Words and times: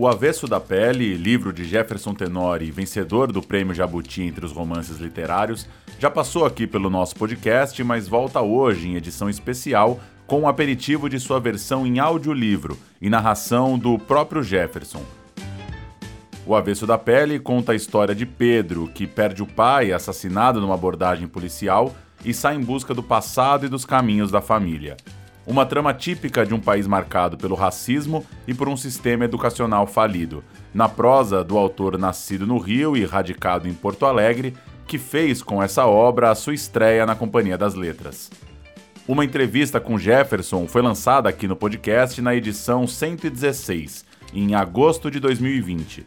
O 0.00 0.08
Avesso 0.08 0.46
da 0.46 0.58
Pele, 0.58 1.12
livro 1.12 1.52
de 1.52 1.62
Jefferson 1.62 2.14
Tenori, 2.14 2.70
vencedor 2.70 3.30
do 3.30 3.42
Prêmio 3.42 3.74
Jabuti 3.74 4.22
entre 4.22 4.46
os 4.46 4.50
romances 4.50 4.96
literários, 4.96 5.68
já 5.98 6.10
passou 6.10 6.46
aqui 6.46 6.66
pelo 6.66 6.88
nosso 6.88 7.14
podcast, 7.16 7.84
mas 7.84 8.08
volta 8.08 8.40
hoje 8.40 8.88
em 8.88 8.96
edição 8.96 9.28
especial 9.28 10.00
com 10.26 10.38
o 10.38 10.40
um 10.44 10.48
aperitivo 10.48 11.06
de 11.06 11.20
sua 11.20 11.38
versão 11.38 11.86
em 11.86 11.98
audiolivro 11.98 12.78
e 12.98 13.10
narração 13.10 13.78
do 13.78 13.98
próprio 13.98 14.42
Jefferson. 14.42 15.02
O 16.46 16.54
Avesso 16.54 16.86
da 16.86 16.96
Pele 16.96 17.38
conta 17.38 17.72
a 17.72 17.76
história 17.76 18.14
de 18.14 18.24
Pedro, 18.24 18.88
que 18.94 19.06
perde 19.06 19.42
o 19.42 19.46
pai 19.46 19.92
assassinado 19.92 20.62
numa 20.62 20.76
abordagem 20.76 21.28
policial 21.28 21.94
e 22.24 22.32
sai 22.32 22.56
em 22.56 22.62
busca 22.62 22.94
do 22.94 23.02
passado 23.02 23.66
e 23.66 23.68
dos 23.68 23.84
caminhos 23.84 24.30
da 24.30 24.40
família. 24.40 24.96
Uma 25.50 25.66
trama 25.66 25.92
típica 25.92 26.46
de 26.46 26.54
um 26.54 26.60
país 26.60 26.86
marcado 26.86 27.36
pelo 27.36 27.56
racismo 27.56 28.24
e 28.46 28.54
por 28.54 28.68
um 28.68 28.76
sistema 28.76 29.24
educacional 29.24 29.84
falido. 29.84 30.44
Na 30.72 30.88
prosa 30.88 31.42
do 31.42 31.58
autor 31.58 31.98
nascido 31.98 32.46
no 32.46 32.56
Rio 32.56 32.96
e 32.96 33.04
radicado 33.04 33.66
em 33.66 33.74
Porto 33.74 34.06
Alegre, 34.06 34.54
que 34.86 34.96
fez 34.96 35.42
com 35.42 35.60
essa 35.60 35.84
obra 35.86 36.30
a 36.30 36.36
sua 36.36 36.54
estreia 36.54 37.04
na 37.04 37.16
Companhia 37.16 37.58
das 37.58 37.74
Letras. 37.74 38.30
Uma 39.08 39.24
entrevista 39.24 39.80
com 39.80 39.98
Jefferson 39.98 40.68
foi 40.68 40.82
lançada 40.82 41.28
aqui 41.28 41.48
no 41.48 41.56
podcast 41.56 42.22
na 42.22 42.32
edição 42.32 42.86
116, 42.86 44.04
em 44.32 44.54
agosto 44.54 45.10
de 45.10 45.18
2020. 45.18 46.06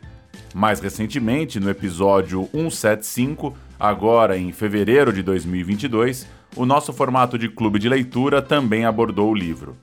Mais 0.55 0.79
recentemente, 0.79 1.59
no 1.59 1.69
episódio 1.69 2.47
175, 2.53 3.53
agora 3.83 4.37
em 4.37 4.53
fevereiro 4.53 5.11
de 5.11 5.21
2022, 5.21 6.25
o 6.55 6.65
nosso 6.65 6.93
formato 6.93 7.37
de 7.37 7.49
clube 7.49 7.77
de 7.77 7.89
leitura 7.89 8.41
também 8.41 8.85
abordou 8.85 9.29
o 9.29 9.35
livro. 9.35 9.75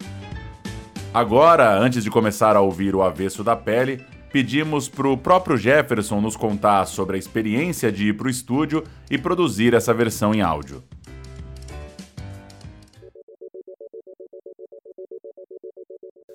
Agora, 1.13 1.79
antes 1.79 2.03
de 2.03 2.11
começar 2.11 2.57
a 2.57 2.63
ouvir 2.63 2.95
o 2.95 3.03
avesso 3.03 3.45
da 3.45 3.55
pele, 3.55 4.03
pedimos 4.33 4.89
para 4.89 5.07
o 5.07 5.19
próprio 5.19 5.59
Jefferson 5.59 6.19
nos 6.19 6.35
contar 6.35 6.87
sobre 6.87 7.17
a 7.17 7.19
experiência 7.19 7.93
de 7.93 8.09
ir 8.09 8.17
para 8.17 8.29
o 8.29 8.31
estúdio 8.31 8.83
e 9.11 9.19
produzir 9.19 9.75
essa 9.75 9.93
versão 9.93 10.35
em 10.35 10.41
áudio. 10.41 10.83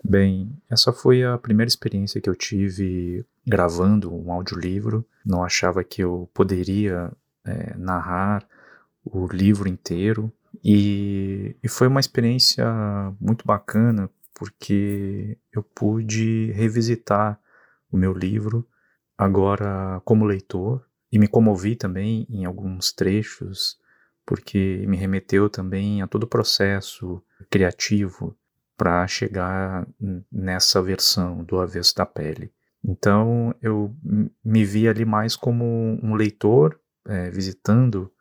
Bem, 0.08 0.52
essa 0.70 0.94
foi 0.94 1.24
a 1.24 1.36
primeira 1.36 1.68
experiência 1.68 2.22
que 2.22 2.30
eu 2.30 2.36
tive 2.36 3.26
gravando 3.44 4.14
um 4.14 4.32
audiolivro. 4.32 5.04
Não 5.26 5.44
achava 5.44 5.84
que 5.84 6.04
eu 6.04 6.30
poderia 6.32 7.12
é, 7.46 7.76
narrar 7.78 8.48
o 9.04 9.28
livro 9.28 9.68
inteiro. 9.68 10.32
E, 10.64 11.56
e 11.64 11.68
foi 11.68 11.88
uma 11.88 12.00
experiência 12.00 12.66
muito 13.20 13.46
bacana 13.46 14.10
porque 14.34 15.38
eu 15.52 15.64
pude 15.64 16.52
revisitar 16.52 17.40
o 17.92 17.98
meu 17.98 18.14
livro 18.14 18.68
agora 19.18 20.02
como 20.04 20.26
leitor 20.26 20.86
e 21.12 21.18
me 21.18 21.28
comovi 21.28 21.76
também 21.76 22.26
em 22.30 22.46
alguns 22.46 22.92
trechos 22.92 23.80
porque 24.26 24.84
me 24.88 24.98
remeteu 24.98 25.50
também 25.50 26.02
a 26.02 26.08
todo 26.08 26.24
o 26.24 26.28
processo 26.28 27.22
criativo 27.50 28.36
para 28.76 29.08
chegar 29.08 29.88
nessa 30.32 30.82
versão 30.82 31.44
do 31.44 31.60
avesso 31.60 31.96
da 31.96 32.06
pele. 32.06 32.52
Então 32.84 33.54
eu 33.62 33.96
me 34.44 34.66
vi 34.66 34.88
ali 34.88 35.06
mais 35.06 35.36
como 35.36 36.00
um 36.04 36.16
leitor 36.16 36.80
é, 37.08 37.30
visitando 37.30 38.12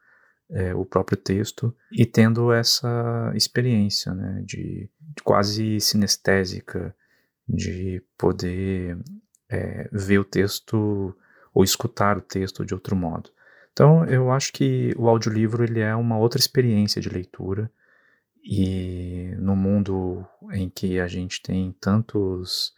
é, 0.50 0.74
o 0.74 0.84
próprio 0.84 1.16
texto 1.16 1.74
e 1.92 2.04
tendo 2.04 2.52
essa 2.52 3.32
experiência 3.34 4.14
né, 4.14 4.42
de, 4.44 4.90
de 5.00 5.22
quase 5.22 5.80
sinestésica 5.80 6.94
de 7.48 8.02
poder 8.16 8.98
é, 9.48 9.88
ver 9.92 10.18
o 10.18 10.24
texto 10.24 11.14
ou 11.52 11.64
escutar 11.64 12.16
o 12.16 12.22
texto 12.22 12.64
de 12.64 12.74
outro 12.74 12.96
modo. 12.96 13.30
Então 13.72 14.04
eu 14.04 14.30
acho 14.30 14.52
que 14.52 14.94
o 14.96 15.08
audiolivro 15.08 15.64
ele 15.64 15.80
é 15.80 15.94
uma 15.94 16.18
outra 16.18 16.38
experiência 16.38 17.00
de 17.00 17.08
leitura 17.08 17.70
e 18.42 19.34
no 19.38 19.56
mundo 19.56 20.24
em 20.52 20.68
que 20.68 21.00
a 21.00 21.08
gente 21.08 21.42
tem 21.42 21.74
tantos 21.80 22.74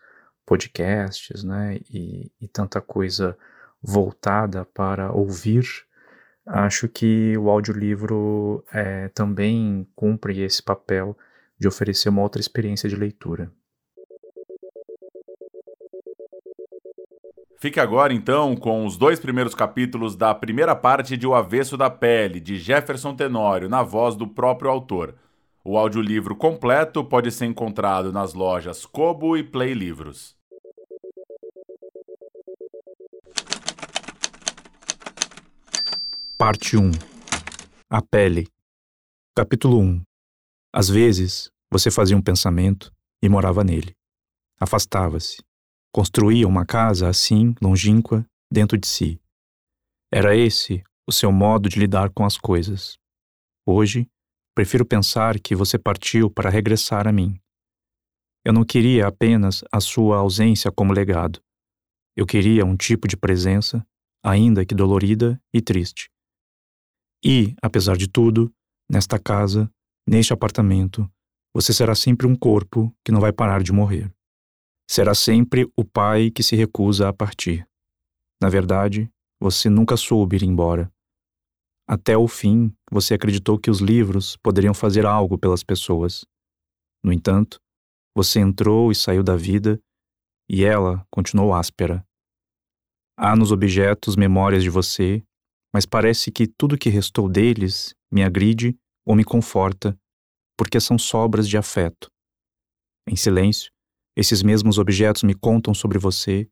podcasts 0.47 1.43
né, 1.43 1.81
e, 1.91 2.31
e 2.41 2.47
tanta 2.47 2.81
coisa 2.81 3.37
voltada 3.83 4.65
para 4.65 5.13
ouvir 5.13 5.86
Acho 6.47 6.89
que 6.89 7.37
o 7.37 7.51
audiolivro 7.51 8.65
é, 8.73 9.09
também 9.09 9.85
cumpre 9.97 10.43
esse 10.43 10.63
papel 10.63 11.17
de 11.59 11.67
oferecer 11.67 12.09
uma 12.09 12.23
outra 12.23 12.41
experiência 12.41 12.89
de 12.89 12.95
leitura. 12.95 13.51
Fique 17.59 17.81
agora 17.81 18.13
então 18.13 18.55
com 18.55 18.87
os 18.87 18.97
dois 18.97 19.19
primeiros 19.19 19.55
capítulos 19.55 20.15
da 20.15 20.33
primeira 20.35 20.77
parte 20.77 21.17
de 21.17 21.27
O 21.27 21.35
Avesso 21.35 21.77
da 21.77 21.91
Pele, 21.91 22.39
de 22.39 22.59
Jefferson 22.59 23.17
Tenório, 23.17 23.69
na 23.69 23.83
voz 23.83 24.15
do 24.15 24.29
próprio 24.29 24.71
autor. 24.71 25.17
O 25.65 25.77
audiolivro 25.77 26.37
completo 26.37 27.03
pode 27.03 27.33
ser 27.33 27.47
encontrado 27.47 28.13
nas 28.13 28.35
lojas 28.35 28.87
Kobo 28.87 29.37
e 29.37 29.43
Play 29.43 29.73
Livros. 29.73 30.36
Parte 36.39 36.77
1 36.77 36.91
A 37.89 38.03
Pele 38.03 38.47
Capítulo 39.35 39.79
1 39.81 40.03
Às 40.71 40.87
vezes, 40.87 41.51
você 41.73 41.91
fazia 41.91 42.15
um 42.15 42.21
pensamento 42.21 42.93
e 43.23 43.29
morava 43.29 43.65
nele. 43.65 43.95
Afastava-se. 44.61 45.39
Construía 45.91 46.47
uma 46.47 46.67
casa 46.67 47.09
assim, 47.09 47.55
longínqua, 47.59 48.23
dentro 48.53 48.77
de 48.77 48.87
si. 48.87 49.19
Era 50.13 50.37
esse 50.37 50.85
o 51.09 51.13
seu 51.13 51.33
modo 51.33 51.71
de 51.71 51.79
lidar 51.79 52.11
com 52.11 52.27
as 52.27 52.37
coisas. 52.37 52.99
Hoje, 53.67 54.07
prefiro 54.55 54.85
pensar 54.85 55.41
que 55.41 55.57
você 55.57 55.79
partiu 55.79 56.31
para 56.31 56.51
regressar 56.51 57.09
a 57.09 57.13
mim. 57.13 57.41
Eu 58.45 58.53
não 58.53 58.63
queria 58.63 59.07
apenas 59.07 59.65
a 59.73 59.81
sua 59.81 60.19
ausência 60.19 60.71
como 60.71 60.93
legado. 60.93 61.41
Eu 62.15 62.27
queria 62.27 62.63
um 62.63 62.77
tipo 62.77 63.09
de 63.09 63.17
presença, 63.17 63.83
ainda 64.23 64.67
que 64.67 64.75
dolorida 64.75 65.41
e 65.51 65.63
triste 65.63 66.11
e, 67.29 67.57
apesar 67.61 67.97
de 67.97 68.07
tudo, 68.07 68.55
nesta 68.89 69.19
casa, 69.19 69.69
neste 70.09 70.33
apartamento, 70.33 71.11
você 71.53 71.73
será 71.73 71.93
sempre 71.93 72.25
um 72.25 72.37
corpo 72.37 72.95
que 73.05 73.11
não 73.11 73.21
vai 73.21 73.33
parar 73.33 73.65
de 73.65 73.73
morrer. 73.73 74.15
Será 74.89 75.13
sempre 75.13 75.69
o 75.77 75.85
pai 75.85 76.31
que 76.31 76.41
se 76.41 76.55
recusa 76.55 77.09
a 77.09 77.13
partir. 77.13 77.67
Na 78.41 78.49
verdade, 78.49 79.11
você 79.41 79.69
nunca 79.69 79.97
soube 79.97 80.37
ir 80.37 80.45
embora. 80.45 80.89
Até 81.89 82.17
o 82.17 82.29
fim, 82.29 82.73
você 82.89 83.15
acreditou 83.15 83.59
que 83.59 83.73
os 83.73 83.81
livros 83.81 84.37
poderiam 84.37 84.73
fazer 84.73 85.05
algo 85.05 85.37
pelas 85.37 85.65
pessoas. 85.65 86.25
No 87.03 87.13
entanto, 87.13 87.61
você 88.15 88.39
entrou 88.39 88.93
e 88.93 88.95
saiu 88.95 89.25
da 89.25 89.35
vida, 89.35 89.81
e 90.49 90.65
ela 90.65 91.05
continuou 91.11 91.55
áspera. 91.55 92.07
Há 93.19 93.35
nos 93.35 93.51
objetos 93.51 94.15
memórias 94.15 94.63
de 94.63 94.71
você 94.71 95.25
mas 95.77 95.85
parece 95.85 96.33
que 96.33 96.47
tudo 96.47 96.79
que 96.79 96.89
restou 96.89 97.29
deles 97.29 97.95
me 98.11 98.25
agride 98.25 98.75
ou 99.07 99.15
me 99.15 99.23
conforta, 99.23 99.95
porque 100.57 100.81
são 100.81 100.99
sobras 100.99 101.47
de 101.47 101.59
afeto. 101.59 102.11
Em 103.07 103.15
silêncio, 103.15 103.71
esses 104.17 104.43
mesmos 104.43 104.79
objetos 104.79 105.23
me 105.23 105.35
contam 105.35 105.75
sobre 105.75 105.99
você, 105.99 106.49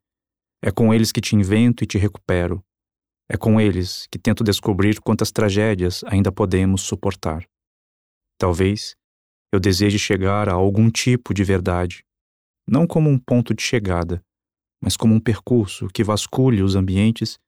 é 0.63 0.69
com 0.69 0.93
eles 0.93 1.11
que 1.11 1.19
te 1.19 1.35
invento 1.35 1.83
e 1.83 1.87
te 1.87 1.97
recupero. 1.97 2.63
É 3.27 3.35
com 3.35 3.59
eles 3.59 4.05
que 4.11 4.19
tento 4.19 4.43
descobrir 4.43 5.01
quantas 5.01 5.31
tragédias 5.31 6.03
ainda 6.03 6.31
podemos 6.31 6.83
suportar. 6.83 7.49
Talvez 8.37 8.95
eu 9.51 9.59
deseje 9.59 9.97
chegar 9.97 10.47
a 10.47 10.53
algum 10.53 10.91
tipo 10.91 11.33
de 11.33 11.43
verdade, 11.43 12.05
não 12.69 12.85
como 12.85 13.09
um 13.09 13.17
ponto 13.17 13.55
de 13.55 13.63
chegada, 13.63 14.23
mas 14.79 14.95
como 14.95 15.15
um 15.15 15.19
percurso 15.19 15.87
que 15.87 16.03
vasculhe 16.03 16.61
os 16.61 16.75
ambientes 16.75 17.39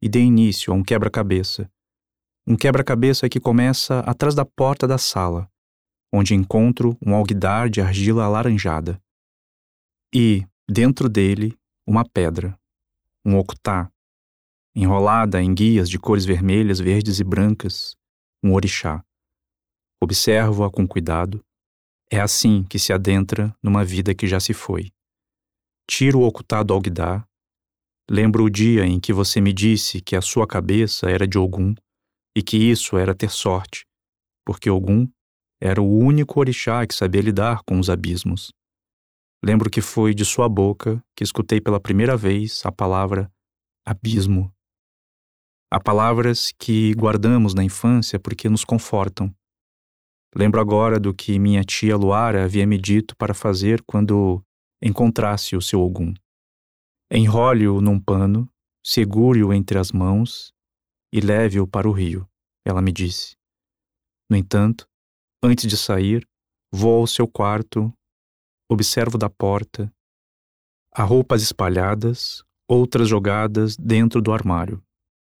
e 0.00 0.08
dê 0.08 0.20
início 0.20 0.72
a 0.72 0.76
um 0.76 0.82
quebra-cabeça. 0.82 1.70
Um 2.46 2.56
quebra-cabeça 2.56 3.28
que 3.28 3.40
começa 3.40 4.00
atrás 4.00 4.34
da 4.34 4.44
porta 4.44 4.86
da 4.86 4.98
sala, 4.98 5.50
onde 6.12 6.34
encontro 6.34 6.96
um 7.04 7.14
alguidar 7.14 7.70
de 7.70 7.80
argila 7.80 8.24
alaranjada. 8.24 9.00
E, 10.14 10.46
dentro 10.68 11.08
dele, 11.08 11.58
uma 11.86 12.04
pedra, 12.04 12.58
um 13.24 13.38
octá, 13.38 13.90
enrolada 14.74 15.42
em 15.42 15.54
guias 15.54 15.88
de 15.88 15.98
cores 15.98 16.24
vermelhas, 16.24 16.78
verdes 16.78 17.18
e 17.18 17.24
brancas, 17.24 17.96
um 18.42 18.52
orixá. 18.52 19.04
Observo-a 20.00 20.70
com 20.70 20.86
cuidado. 20.86 21.42
É 22.10 22.20
assim 22.20 22.62
que 22.64 22.78
se 22.78 22.92
adentra 22.92 23.56
numa 23.62 23.84
vida 23.84 24.14
que 24.14 24.26
já 24.26 24.38
se 24.38 24.52
foi. 24.52 24.92
Tiro 25.86 26.20
o 26.20 26.26
octá 26.26 26.62
do 26.62 26.74
alguidar 26.74 27.26
Lembro 28.10 28.44
o 28.44 28.50
dia 28.50 28.84
em 28.84 29.00
que 29.00 29.12
você 29.12 29.40
me 29.40 29.52
disse 29.52 30.00
que 30.00 30.14
a 30.14 30.20
sua 30.20 30.46
cabeça 30.46 31.10
era 31.10 31.26
de 31.26 31.38
Ogum 31.38 31.74
e 32.36 32.42
que 32.42 32.56
isso 32.56 32.98
era 32.98 33.14
ter 33.14 33.30
sorte, 33.30 33.86
porque 34.44 34.68
Ogum 34.68 35.08
era 35.60 35.80
o 35.80 35.98
único 35.98 36.38
orixá 36.38 36.86
que 36.86 36.94
sabia 36.94 37.22
lidar 37.22 37.62
com 37.64 37.78
os 37.78 37.88
abismos. 37.88 38.52
Lembro 39.42 39.70
que 39.70 39.80
foi 39.80 40.14
de 40.14 40.24
sua 40.24 40.48
boca 40.48 41.02
que 41.16 41.24
escutei 41.24 41.60
pela 41.60 41.80
primeira 41.80 42.16
vez 42.16 42.64
a 42.66 42.72
palavra 42.72 43.32
abismo. 43.86 44.52
Há 45.72 45.80
palavras 45.80 46.52
que 46.58 46.92
guardamos 46.94 47.54
na 47.54 47.64
infância 47.64 48.18
porque 48.18 48.48
nos 48.48 48.64
confortam. 48.64 49.34
Lembro 50.34 50.60
agora 50.60 51.00
do 51.00 51.14
que 51.14 51.38
minha 51.38 51.64
tia 51.64 51.96
Luara 51.96 52.44
havia 52.44 52.66
me 52.66 52.76
dito 52.76 53.16
para 53.16 53.32
fazer 53.32 53.82
quando 53.86 54.44
encontrasse 54.82 55.56
o 55.56 55.62
seu 55.62 55.80
Ogum. 55.80 56.12
Enrole-o 57.16 57.80
num 57.80 58.00
pano, 58.00 58.50
segure-o 58.84 59.52
entre 59.52 59.78
as 59.78 59.92
mãos 59.92 60.52
e 61.12 61.20
leve-o 61.20 61.64
para 61.64 61.88
o 61.88 61.92
rio, 61.92 62.28
ela 62.66 62.82
me 62.82 62.90
disse. 62.90 63.36
No 64.28 64.36
entanto, 64.36 64.84
antes 65.40 65.68
de 65.68 65.76
sair, 65.76 66.26
vou 66.72 67.02
ao 67.02 67.06
seu 67.06 67.28
quarto, 67.28 67.94
observo 68.68 69.16
da 69.16 69.30
porta. 69.30 69.88
Há 70.92 71.04
roupas 71.04 71.40
espalhadas, 71.40 72.42
outras 72.68 73.08
jogadas 73.08 73.76
dentro 73.76 74.20
do 74.20 74.32
armário. 74.32 74.82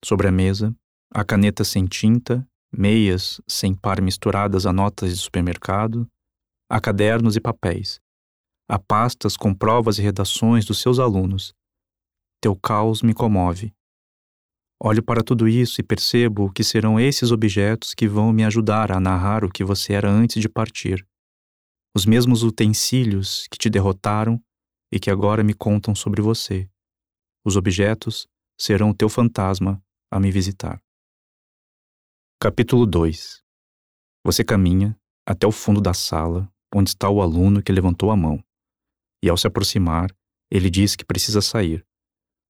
Sobre 0.04 0.28
a 0.28 0.30
mesa, 0.30 0.72
há 1.12 1.24
caneta 1.24 1.64
sem 1.64 1.86
tinta, 1.86 2.48
meias 2.72 3.40
sem 3.48 3.74
par 3.74 4.00
misturadas 4.00 4.64
a 4.64 4.72
notas 4.72 5.10
de 5.10 5.16
supermercado, 5.20 6.08
há 6.70 6.80
cadernos 6.80 7.34
e 7.34 7.40
papéis. 7.40 8.00
Há 8.68 8.78
pastas 8.78 9.36
com 9.36 9.52
provas 9.52 9.98
e 9.98 10.02
redações 10.02 10.64
dos 10.64 10.80
seus 10.80 11.00
alunos. 11.00 11.52
Teu 12.44 12.54
caos 12.54 13.00
me 13.00 13.14
comove. 13.14 13.74
Olho 14.78 15.02
para 15.02 15.24
tudo 15.24 15.48
isso 15.48 15.80
e 15.80 15.82
percebo 15.82 16.52
que 16.52 16.62
serão 16.62 17.00
esses 17.00 17.30
objetos 17.30 17.94
que 17.94 18.06
vão 18.06 18.34
me 18.34 18.44
ajudar 18.44 18.92
a 18.92 19.00
narrar 19.00 19.46
o 19.46 19.50
que 19.50 19.64
você 19.64 19.94
era 19.94 20.10
antes 20.10 20.42
de 20.42 20.46
partir. 20.46 21.08
Os 21.96 22.04
mesmos 22.04 22.42
utensílios 22.42 23.48
que 23.50 23.56
te 23.56 23.70
derrotaram 23.70 24.38
e 24.92 25.00
que 25.00 25.10
agora 25.10 25.42
me 25.42 25.54
contam 25.54 25.94
sobre 25.94 26.20
você. 26.20 26.68
Os 27.46 27.56
objetos 27.56 28.28
serão 28.60 28.90
o 28.90 28.94
teu 28.94 29.08
fantasma 29.08 29.82
a 30.10 30.20
me 30.20 30.30
visitar. 30.30 30.78
Capítulo 32.38 32.84
2 32.84 33.42
Você 34.22 34.44
caminha 34.44 34.94
até 35.26 35.46
o 35.46 35.50
fundo 35.50 35.80
da 35.80 35.94
sala, 35.94 36.46
onde 36.74 36.90
está 36.90 37.08
o 37.08 37.22
aluno 37.22 37.62
que 37.62 37.72
levantou 37.72 38.10
a 38.10 38.16
mão. 38.18 38.44
E 39.22 39.30
ao 39.30 39.36
se 39.38 39.46
aproximar, 39.46 40.14
ele 40.50 40.68
diz 40.68 40.94
que 40.94 41.06
precisa 41.06 41.40
sair. 41.40 41.82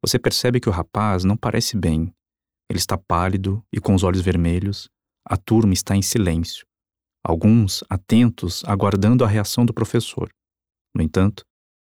Você 0.06 0.18
percebe 0.18 0.60
que 0.60 0.68
o 0.68 0.72
rapaz 0.72 1.24
não 1.24 1.34
parece 1.34 1.78
bem. 1.78 2.14
Ele 2.68 2.78
está 2.78 2.98
pálido 2.98 3.64
e 3.72 3.80
com 3.80 3.94
os 3.94 4.02
olhos 4.02 4.20
vermelhos. 4.20 4.90
A 5.24 5.34
turma 5.34 5.72
está 5.72 5.96
em 5.96 6.02
silêncio. 6.02 6.66
Alguns 7.26 7.82
atentos, 7.88 8.62
aguardando 8.66 9.24
a 9.24 9.26
reação 9.26 9.64
do 9.64 9.72
professor. 9.72 10.28
No 10.94 11.02
entanto, 11.02 11.42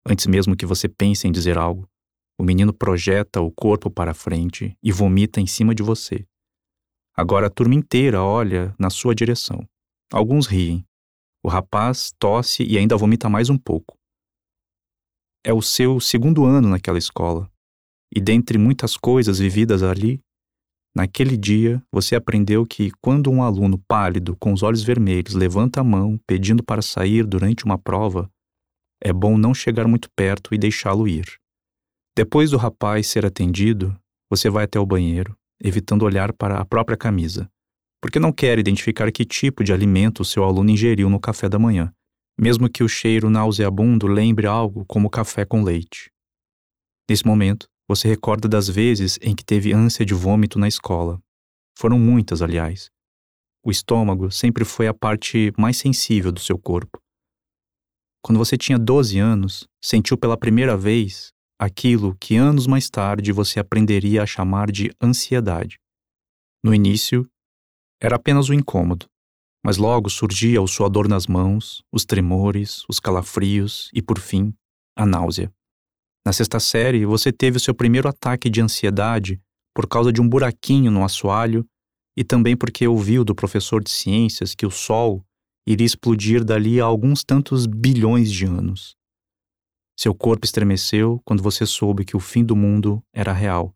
antes 0.05 0.27
mesmo 0.27 0.57
que 0.57 0.67
você 0.67 0.89
pense 0.89 1.29
em 1.29 1.31
dizer 1.31 1.57
algo, 1.57 1.89
o 2.37 2.43
menino 2.43 2.75
projeta 2.75 3.41
o 3.41 3.53
corpo 3.53 3.89
para 3.89 4.13
frente 4.13 4.77
e 4.83 4.91
vomita 4.91 5.41
em 5.41 5.47
cima 5.47 5.73
de 5.73 5.85
você. 5.85 6.27
Agora 7.17 7.47
a 7.47 7.51
turma 7.51 7.77
inteira 7.77 8.21
olha 8.21 8.75
na 8.77 8.91
sua 8.91 9.15
direção. 9.15 9.65
Alguns 10.13 10.49
riem. 10.49 10.85
O 11.45 11.49
rapaz 11.49 12.13
tosse 12.19 12.65
e 12.65 12.77
ainda 12.77 12.97
vomita 12.97 13.29
mais 13.29 13.51
um 13.51 13.56
pouco. 13.56 13.97
É 15.45 15.55
o 15.55 15.63
seu 15.63 16.01
segundo 16.01 16.45
ano 16.45 16.69
naquela 16.69 16.99
escola 16.99 17.49
e 18.15 18.21
dentre 18.21 18.59
muitas 18.59 18.97
coisas 18.97 19.39
vividas 19.39 19.83
ali, 19.83 20.21
naquele 20.95 21.37
dia 21.37 21.83
você 21.93 22.17
aprendeu 22.17 22.67
que 22.67 22.91
quando 23.01 23.31
um 23.31 23.43
aluno 23.43 23.79
pálido 23.87 24.37
com 24.37 24.53
os 24.53 24.62
olhos 24.62 24.83
vermelhos 24.83 25.35
levanta 25.35 25.81
a 25.81 25.85
mão 25.85 26.19
pedindo 26.27 26.62
para 26.62 26.83
sair 26.83 27.25
durante 27.25 27.65
uma 27.65 27.79
prova, 27.79 28.31
é 29.03 29.12
bom 29.12 29.39
não 29.39 29.55
chegar 29.55 29.87
muito 29.87 30.09
perto 30.15 30.55
e 30.55 30.59
deixá-lo 30.59 31.09
ir. 31.09 31.27
Depois 32.17 32.51
do 32.51 32.57
rapaz 32.57 33.07
ser 33.07 33.25
atendido, 33.25 33.97
você 34.29 34.51
vai 34.51 34.65
até 34.65 34.79
o 34.79 34.85
banheiro, 34.85 35.37
evitando 35.63 36.05
olhar 36.05 36.33
para 36.33 36.59
a 36.59 36.65
própria 36.65 36.97
camisa, 36.97 37.51
porque 38.03 38.19
não 38.19 38.33
quer 38.33 38.59
identificar 38.59 39.11
que 39.13 39.25
tipo 39.25 39.63
de 39.63 39.73
alimento 39.73 40.21
o 40.21 40.25
seu 40.25 40.45
aluno 40.45 40.71
ingeriu 40.71 41.09
no 41.09 41.21
café 41.21 41.49
da 41.49 41.59
manhã, 41.59 41.93
mesmo 42.39 42.69
que 42.69 42.83
o 42.83 42.89
cheiro 42.89 43.31
nauseabundo 43.31 44.06
lembre 44.06 44.47
algo 44.47 44.85
como 44.87 45.11
café 45.11 45.45
com 45.45 45.63
leite. 45.63 46.11
Nesse 47.09 47.27
momento, 47.27 47.69
você 47.91 48.07
recorda 48.07 48.49
das 48.49 48.69
vezes 48.69 49.19
em 49.21 49.35
que 49.35 49.45
teve 49.45 49.73
ânsia 49.73 50.07
de 50.07 50.15
vômito 50.15 50.61
na 50.61 50.69
escola. 50.69 51.21
Foram 51.77 51.99
muitas, 51.99 52.41
aliás. 52.41 52.89
O 53.65 53.71
estômago 53.73 54.31
sempre 54.31 54.65
foi 54.65 54.87
a 54.87 54.95
parte 54.95 55.53
mais 55.59 55.77
sensível 55.77 56.31
do 56.31 56.39
seu 56.39 56.57
corpo. 56.57 57.03
Quando 58.23 58.39
você 58.39 58.57
tinha 58.57 58.79
12 58.79 59.19
anos, 59.19 59.67
sentiu 59.83 60.17
pela 60.17 60.39
primeira 60.39 60.77
vez 60.77 61.33
aquilo 61.59 62.17
que 62.21 62.37
anos 62.37 62.65
mais 62.65 62.89
tarde 62.89 63.33
você 63.33 63.59
aprenderia 63.59 64.23
a 64.23 64.27
chamar 64.27 64.71
de 64.71 64.93
ansiedade. 65.03 65.77
No 66.63 66.73
início, 66.73 67.29
era 68.01 68.15
apenas 68.15 68.49
o 68.49 68.55
incômodo, 68.55 69.07
mas 69.65 69.79
logo 69.79 70.09
surgia 70.09 70.63
o 70.63 70.69
suador 70.69 71.09
nas 71.09 71.27
mãos, 71.27 71.83
os 71.91 72.05
tremores, 72.05 72.85
os 72.89 73.01
calafrios 73.01 73.91
e, 73.93 74.01
por 74.01 74.21
fim, 74.21 74.55
a 74.97 75.05
náusea. 75.05 75.53
Na 76.25 76.32
sexta 76.32 76.61
série, 76.61 77.06
você 77.06 77.32
teve 77.32 77.56
o 77.56 77.61
seu 77.61 77.75
primeiro 77.75 78.08
ataque 78.08 78.50
de 78.50 78.61
ansiedade 78.61 79.40
por 79.75 79.88
causa 79.88 80.12
de 80.12 80.20
um 80.20 80.28
buraquinho 80.28 80.90
no 80.90 81.05
assoalho 81.05 81.67
e 82.17 82.22
também 82.22 82.56
porque 82.56 82.87
ouviu 82.87 83.25
do 83.25 83.34
professor 83.34 83.82
de 83.82 83.90
ciências 83.90 84.55
que 84.55 84.67
o 84.67 84.70
Sol 84.70 85.25
iria 85.67 85.87
explodir 85.87 86.44
dali 86.44 86.81
a 86.81 86.84
alguns 86.84 87.25
tantos 87.25 87.67
bilhões 87.67 88.31
de 88.31 88.44
anos. 88.44 88.96
Seu 89.99 90.14
corpo 90.14 90.44
estremeceu 90.44 91.20
quando 91.25 91.43
você 91.43 91.64
soube 91.64 92.05
que 92.05 92.17
o 92.17 92.20
fim 92.20 92.44
do 92.44 92.56
mundo 92.56 93.02
era 93.14 93.32
real. 93.32 93.75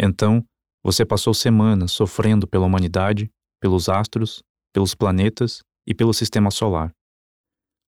Então, 0.00 0.44
você 0.84 1.04
passou 1.04 1.34
semanas 1.34 1.92
sofrendo 1.92 2.46
pela 2.46 2.66
humanidade, 2.66 3.30
pelos 3.60 3.88
astros, 3.88 4.42
pelos 4.72 4.94
planetas 4.94 5.62
e 5.86 5.94
pelo 5.94 6.14
sistema 6.14 6.50
solar. 6.50 6.92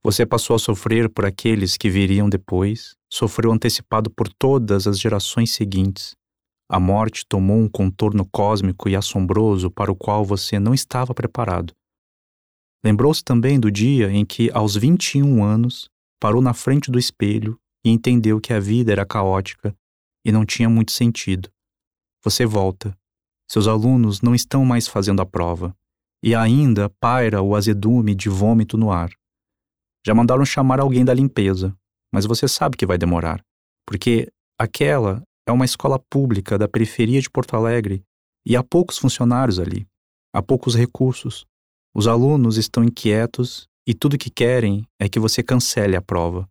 Você 0.04 0.26
passou 0.26 0.54
a 0.54 0.58
sofrer 0.58 1.08
por 1.08 1.24
aqueles 1.24 1.76
que 1.76 1.88
viriam 1.88 2.28
depois, 2.28 2.94
sofreu 3.14 3.52
antecipado 3.52 4.10
por 4.10 4.28
todas 4.28 4.88
as 4.88 4.98
gerações 4.98 5.52
seguintes. 5.52 6.16
A 6.68 6.80
morte 6.80 7.24
tomou 7.24 7.58
um 7.58 7.68
contorno 7.68 8.26
cósmico 8.26 8.88
e 8.88 8.96
assombroso 8.96 9.70
para 9.70 9.92
o 9.92 9.94
qual 9.94 10.24
você 10.24 10.58
não 10.58 10.74
estava 10.74 11.14
preparado. 11.14 11.72
Lembrou-se 12.84 13.22
também 13.22 13.60
do 13.60 13.70
dia 13.70 14.10
em 14.10 14.26
que, 14.26 14.50
aos 14.52 14.74
21 14.74 15.44
anos, 15.44 15.88
parou 16.20 16.42
na 16.42 16.52
frente 16.52 16.90
do 16.90 16.98
espelho 16.98 17.56
e 17.84 17.90
entendeu 17.90 18.40
que 18.40 18.52
a 18.52 18.58
vida 18.58 18.90
era 18.90 19.06
caótica 19.06 19.72
e 20.24 20.32
não 20.32 20.44
tinha 20.44 20.68
muito 20.68 20.90
sentido. 20.90 21.48
Você 22.24 22.44
volta. 22.44 22.98
Seus 23.48 23.68
alunos 23.68 24.22
não 24.22 24.34
estão 24.34 24.64
mais 24.64 24.88
fazendo 24.88 25.22
a 25.22 25.26
prova, 25.26 25.76
e 26.20 26.34
ainda 26.34 26.90
paira 26.98 27.40
o 27.42 27.54
azedume 27.54 28.12
de 28.12 28.28
vômito 28.28 28.76
no 28.76 28.90
ar. 28.90 29.10
Já 30.04 30.14
mandaram 30.14 30.44
chamar 30.44 30.80
alguém 30.80 31.04
da 31.04 31.14
limpeza, 31.14 31.76
mas 32.14 32.26
você 32.26 32.46
sabe 32.46 32.76
que 32.76 32.86
vai 32.86 32.96
demorar, 32.96 33.44
porque 33.84 34.30
aquela 34.56 35.20
é 35.44 35.50
uma 35.50 35.64
escola 35.64 35.98
pública 35.98 36.56
da 36.56 36.68
periferia 36.68 37.20
de 37.20 37.28
Porto 37.28 37.56
Alegre 37.56 38.04
e 38.46 38.54
há 38.54 38.62
poucos 38.62 38.98
funcionários 38.98 39.58
ali, 39.58 39.84
há 40.32 40.40
poucos 40.40 40.76
recursos. 40.76 41.44
Os 41.92 42.06
alunos 42.06 42.56
estão 42.56 42.84
inquietos 42.84 43.66
e 43.84 43.92
tudo 43.92 44.16
que 44.16 44.30
querem 44.30 44.86
é 44.96 45.08
que 45.08 45.18
você 45.18 45.42
cancele 45.42 45.96
a 45.96 46.00
prova. 46.00 46.48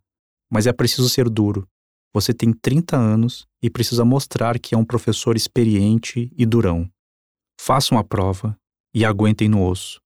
Mas 0.52 0.66
é 0.66 0.72
preciso 0.72 1.08
ser 1.08 1.30
duro. 1.30 1.66
Você 2.12 2.34
tem 2.34 2.52
30 2.52 2.94
anos 2.94 3.46
e 3.62 3.70
precisa 3.70 4.04
mostrar 4.04 4.58
que 4.58 4.74
é 4.74 4.78
um 4.78 4.84
professor 4.84 5.34
experiente 5.34 6.30
e 6.36 6.44
durão. 6.44 6.86
Façam 7.58 7.96
a 7.96 8.04
prova 8.04 8.54
e 8.94 9.02
aguentem 9.02 9.48
no 9.48 9.66
osso. 9.66 9.98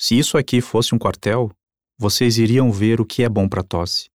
Se 0.00 0.18
isso 0.18 0.38
aqui 0.38 0.62
fosse 0.62 0.94
um 0.94 0.98
quartel, 0.98 1.50
vocês 1.98 2.38
iriam 2.38 2.72
ver 2.72 2.98
o 2.98 3.04
que 3.04 3.22
é 3.22 3.28
bom 3.28 3.46
para 3.46 3.62
tosse. 3.62 4.11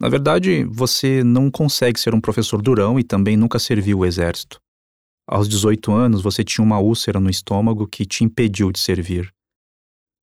Na 0.00 0.08
verdade, 0.08 0.64
você 0.64 1.22
não 1.22 1.50
consegue 1.50 2.00
ser 2.00 2.14
um 2.14 2.20
professor 2.20 2.62
durão 2.62 2.98
e 2.98 3.04
também 3.04 3.36
nunca 3.36 3.58
serviu 3.58 3.98
o 3.98 4.06
exército. 4.06 4.58
Aos 5.28 5.46
18 5.46 5.92
anos, 5.92 6.22
você 6.22 6.42
tinha 6.42 6.64
uma 6.64 6.78
úlcera 6.78 7.20
no 7.20 7.28
estômago 7.28 7.86
que 7.86 8.06
te 8.06 8.24
impediu 8.24 8.72
de 8.72 8.78
servir. 8.78 9.30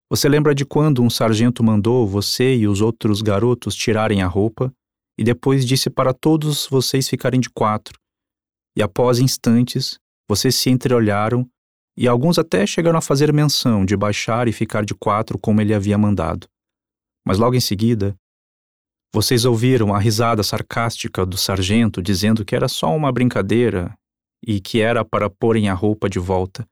Você 0.10 0.27
lembra 0.27 0.55
de 0.55 0.65
quando 0.65 1.03
um 1.03 1.10
sargento 1.10 1.63
mandou 1.63 2.07
você 2.07 2.55
e 2.55 2.67
os 2.67 2.81
outros 2.81 3.22
garotos 3.22 3.75
tirarem 3.75 4.22
a 4.24 4.27
roupa 4.27 4.74
e 5.17 5.24
depois 5.24 5.65
disse 5.65 5.89
para 5.89 6.13
todos 6.13 6.67
vocês 6.72 7.07
ficarem 7.07 7.39
de 7.39 7.50
quatro? 7.50 8.00
E 8.75 8.81
após 8.81 9.19
instantes, 9.19 10.00
vocês 10.27 10.55
se 10.55 10.69
entreolharam 10.72 11.48
e 11.96 12.07
alguns 12.07 12.39
até 12.39 12.65
chegaram 12.65 12.98
a 12.98 13.01
fazer 13.01 13.31
menção 13.31 13.86
de 13.86 13.96
baixar 13.96 14.48
e 14.48 14.51
ficar 14.51 14.84
de 14.84 14.96
quatro 14.96 15.38
como 15.38 15.62
ele 15.62 15.74
havia 15.74 15.98
mandado. 15.98 16.48
Mas 17.25 17.38
logo 17.38 17.55
em 17.55 17.60
seguida, 17.60 18.15
vocês 19.14 19.46
ouviram 19.46 19.94
a 19.94 20.00
risada 20.00 20.44
sarcástica 20.44 21.26
do 21.26 21.38
sargento 21.38 22.02
dizendo 22.02 22.44
que 22.44 22.56
era 22.56 22.68
só 22.68 22.96
uma 22.96 23.12
brincadeira 23.12 23.98
e 24.46 24.60
que 24.60 24.82
era 24.82 25.04
para 25.04 25.30
porem 25.30 25.70
a 25.70 25.74
roupa 25.74 26.10
de 26.10 26.20
volta, 26.20 26.68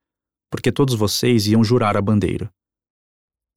porque 0.51 0.72
todos 0.72 0.96
vocês 0.96 1.48
iam 1.48 1.63
jurar 1.63 1.98
a 1.98 2.01
bandeira. 2.01 2.51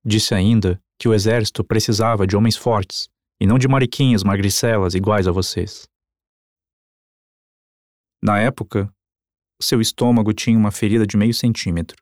Disse 0.04 0.34
ainda 0.34 0.80
que 0.98 1.08
o 1.08 1.14
exército 1.14 1.62
precisava 1.62 2.26
de 2.26 2.36
homens 2.36 2.56
fortes 2.56 3.08
e 3.40 3.46
não 3.46 3.58
de 3.58 3.68
mariquinhas 3.68 4.22
magricelas 4.24 4.94
iguais 4.94 5.28
a 5.28 5.32
vocês. 5.32 5.86
Na 8.22 8.40
época, 8.40 8.92
seu 9.60 9.80
estômago 9.80 10.32
tinha 10.32 10.58
uma 10.58 10.72
ferida 10.72 11.06
de 11.06 11.16
meio 11.16 11.34
centímetro. 11.34 11.96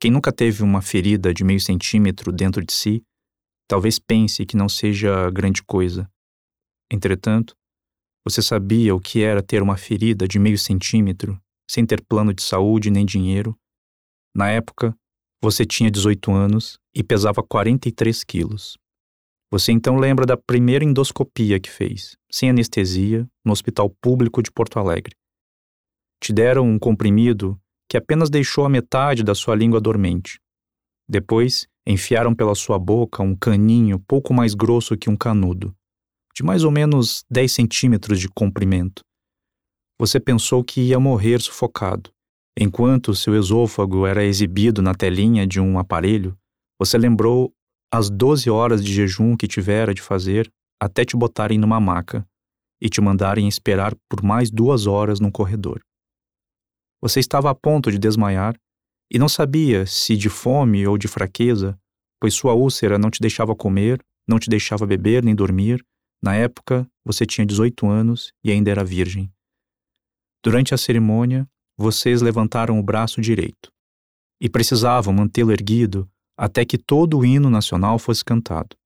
Quem 0.00 0.10
nunca 0.10 0.32
teve 0.32 0.62
uma 0.62 0.82
ferida 0.82 1.32
de 1.32 1.42
meio 1.42 1.60
centímetro 1.60 2.30
dentro 2.32 2.64
de 2.64 2.72
si, 2.72 3.02
talvez 3.68 3.98
pense 3.98 4.44
que 4.46 4.56
não 4.56 4.68
seja 4.68 5.30
grande 5.30 5.62
coisa. 5.62 6.10
Entretanto, 6.90 7.56
você 8.24 8.42
sabia 8.42 8.94
o 8.94 9.00
que 9.00 9.22
era 9.22 9.42
ter 9.42 9.62
uma 9.62 9.76
ferida 9.76 10.26
de 10.26 10.38
meio 10.38 10.58
centímetro, 10.58 11.40
sem 11.70 11.86
ter 11.86 12.02
plano 12.02 12.34
de 12.34 12.42
saúde 12.42 12.90
nem 12.90 13.04
dinheiro? 13.04 13.56
Na 14.34 14.50
época, 14.50 14.96
você 15.42 15.64
tinha 15.64 15.90
18 15.90 16.32
anos 16.32 16.78
e 16.94 17.02
pesava 17.02 17.42
43 17.42 18.24
quilos. 18.24 18.76
Você 19.50 19.70
então 19.70 19.96
lembra 19.96 20.26
da 20.26 20.36
primeira 20.36 20.84
endoscopia 20.84 21.60
que 21.60 21.70
fez, 21.70 22.16
sem 22.30 22.50
anestesia, 22.50 23.28
no 23.44 23.52
Hospital 23.52 23.88
Público 24.02 24.42
de 24.42 24.50
Porto 24.50 24.78
Alegre. 24.78 25.14
Te 26.20 26.32
deram 26.32 26.68
um 26.68 26.78
comprimido 26.78 27.56
que 27.88 27.96
apenas 27.96 28.28
deixou 28.28 28.64
a 28.64 28.68
metade 28.68 29.22
da 29.22 29.34
sua 29.34 29.54
língua 29.54 29.80
dormente. 29.80 30.40
Depois, 31.08 31.68
enfiaram 31.86 32.34
pela 32.34 32.54
sua 32.54 32.78
boca 32.78 33.22
um 33.22 33.34
caninho 33.34 33.98
pouco 33.98 34.34
mais 34.34 34.54
grosso 34.54 34.96
que 34.96 35.08
um 35.08 35.16
canudo, 35.16 35.74
de 36.34 36.42
mais 36.42 36.64
ou 36.64 36.70
menos 36.70 37.24
10 37.30 37.52
centímetros 37.52 38.18
de 38.18 38.28
comprimento. 38.28 39.02
Você 39.98 40.18
pensou 40.18 40.64
que 40.64 40.80
ia 40.80 40.98
morrer 40.98 41.40
sufocado. 41.40 42.10
Enquanto 42.58 43.14
seu 43.14 43.36
esôfago 43.36 44.06
era 44.06 44.24
exibido 44.24 44.82
na 44.82 44.94
telinha 44.94 45.46
de 45.46 45.60
um 45.60 45.78
aparelho, 45.78 46.36
você 46.78 46.98
lembrou 46.98 47.52
as 47.92 48.10
12 48.10 48.50
horas 48.50 48.84
de 48.84 48.92
jejum 48.92 49.36
que 49.36 49.46
tivera 49.46 49.94
de 49.94 50.02
fazer 50.02 50.50
até 50.80 51.04
te 51.04 51.16
botarem 51.16 51.58
numa 51.58 51.80
maca 51.80 52.26
e 52.80 52.88
te 52.88 53.00
mandarem 53.00 53.48
esperar 53.48 53.94
por 54.08 54.22
mais 54.22 54.50
duas 54.50 54.86
horas 54.86 55.20
num 55.20 55.30
corredor. 55.30 55.80
Você 57.00 57.20
estava 57.20 57.50
a 57.50 57.54
ponto 57.54 57.90
de 57.90 57.98
desmaiar 57.98 58.54
e 59.10 59.18
não 59.18 59.28
sabia 59.28 59.86
se 59.86 60.16
de 60.16 60.28
fome 60.28 60.86
ou 60.86 60.98
de 60.98 61.08
fraqueza, 61.08 61.78
pois 62.20 62.34
sua 62.34 62.54
úlcera 62.54 62.98
não 62.98 63.10
te 63.10 63.20
deixava 63.20 63.54
comer, 63.54 64.04
não 64.26 64.38
te 64.38 64.50
deixava 64.50 64.86
beber 64.86 65.22
nem 65.22 65.34
dormir. 65.34 65.84
Na 66.22 66.34
época, 66.34 66.88
você 67.04 67.24
tinha 67.24 67.46
18 67.46 67.86
anos 67.86 68.32
e 68.42 68.50
ainda 68.50 68.70
era 68.70 68.84
virgem. 68.84 69.32
Durante 70.42 70.74
a 70.74 70.78
cerimônia, 70.78 71.48
vocês 71.76 72.22
levantaram 72.22 72.78
o 72.78 72.82
braço 72.82 73.20
direito 73.20 73.70
e 74.40 74.48
precisavam 74.48 75.12
mantê-lo 75.12 75.52
erguido 75.52 76.10
até 76.36 76.64
que 76.64 76.78
todo 76.78 77.18
o 77.18 77.24
hino 77.24 77.48
nacional 77.48 77.98
fosse 77.98 78.24
cantado. 78.24 78.76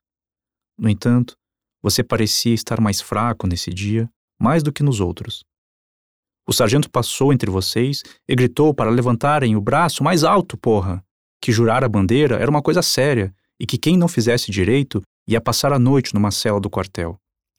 No 0.78 0.88
entanto, 0.88 1.36
você 1.82 2.02
parecia 2.02 2.54
estar 2.54 2.80
mais 2.80 3.00
fraco 3.00 3.46
nesse 3.46 3.70
dia, 3.70 4.08
mais 4.38 4.62
do 4.62 4.72
que 4.72 4.82
nos 4.82 5.00
outros. 5.00 5.44
O 6.49 6.52
sargento 6.52 6.90
passou 6.90 7.32
entre 7.32 7.50
vocês 7.50 8.02
e 8.28 8.35
gritou 8.35 8.75
para 8.75 8.90
levantarem 8.90 9.56
o 9.56 9.61
braço 9.61 10.02
mais 10.02 10.25
alto, 10.25 10.56
porra! 10.56 11.04
Que 11.40 11.52
jurar 11.52 11.85
a 11.85 11.88
bandeira 11.88 12.37
era 12.37 12.50
uma 12.50 12.62
coisa 12.62 12.82
séria 12.82 13.35
e 13.59 13.66
que 13.66 13.78
quem 13.78 13.97
não 13.97 14.09
fizesse 14.09 14.50
direito 14.50 15.02
ia 15.28 15.40
passar 15.40 15.73
a 15.73 15.78
noite 15.78 16.14
numa 16.14 16.30
cela 16.30 16.61
do 16.61 16.70
quartel. 16.70 17.18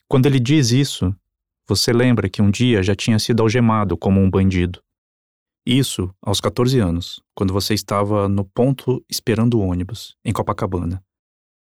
Quando 0.09 0.25
ele 0.25 0.39
diz 0.39 0.71
isso, 0.71 1.15
você 1.67 1.93
lembra 1.93 2.29
que 2.29 2.41
um 2.41 2.51
dia 2.51 2.83
já 2.83 2.95
tinha 2.95 3.17
sido 3.17 3.41
algemado 3.41 3.95
como 3.95 4.19
um 4.19 4.29
bandido. 4.29 4.81
Isso 5.65 6.13
aos 6.21 6.41
14 6.41 6.79
anos, 6.79 7.21
quando 7.35 7.53
você 7.53 7.73
estava 7.73 8.27
no 8.27 8.43
ponto 8.43 9.03
esperando 9.09 9.59
o 9.59 9.61
ônibus, 9.61 10.17
em 10.25 10.33
Copacabana, 10.33 11.03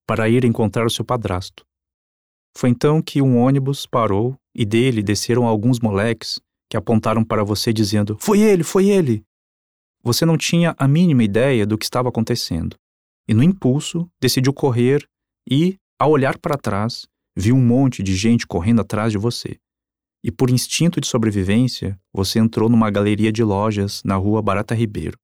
para 0.08 0.28
ir 0.28 0.44
encontrar 0.44 0.86
o 0.86 0.90
seu 0.90 1.06
padrasto. 1.06 1.64
Foi 2.58 2.70
então 2.70 3.02
que 3.02 3.22
um 3.22 3.38
ônibus 3.38 3.86
parou 3.86 4.36
e 4.56 4.66
dele 4.66 5.04
desceram 5.04 5.46
alguns 5.46 5.80
moleques 5.80 6.40
que 6.70 6.78
apontaram 6.78 7.24
para 7.24 7.44
você 7.44 7.72
dizendo: 7.72 8.18
Foi 8.20 8.40
ele, 8.40 8.64
foi 8.64 8.90
ele! 8.90 9.24
Você 10.04 10.26
não 10.26 10.38
tinha 10.38 10.76
a 10.78 10.88
mínima 10.88 11.24
ideia 11.24 11.66
do 11.66 11.78
que 11.78 11.86
estava 11.86 12.10
acontecendo. 12.10 12.76
E 13.28 13.34
no 13.34 13.42
impulso, 13.42 14.08
decidiu 14.22 14.54
correr 14.54 15.08
e, 15.50 15.78
ao 16.00 16.12
olhar 16.12 16.38
para 16.38 16.58
trás, 16.58 17.08
viu 17.36 17.56
um 17.56 17.66
monte 17.66 18.04
de 18.04 18.16
gente 18.16 18.46
correndo 18.46 18.82
atrás 18.82 19.12
de 19.12 19.18
você 19.18 19.60
e 20.26 20.32
por 20.32 20.50
instinto 20.50 21.00
de 21.00 21.06
sobrevivência, 21.06 22.00
você 22.12 22.40
entrou 22.40 22.68
numa 22.68 22.90
galeria 22.90 23.32
de 23.32 23.44
lojas 23.44 24.02
na 24.04 24.16
rua 24.16 24.42
Barata 24.42 24.74
Ribeiro. 24.74 25.20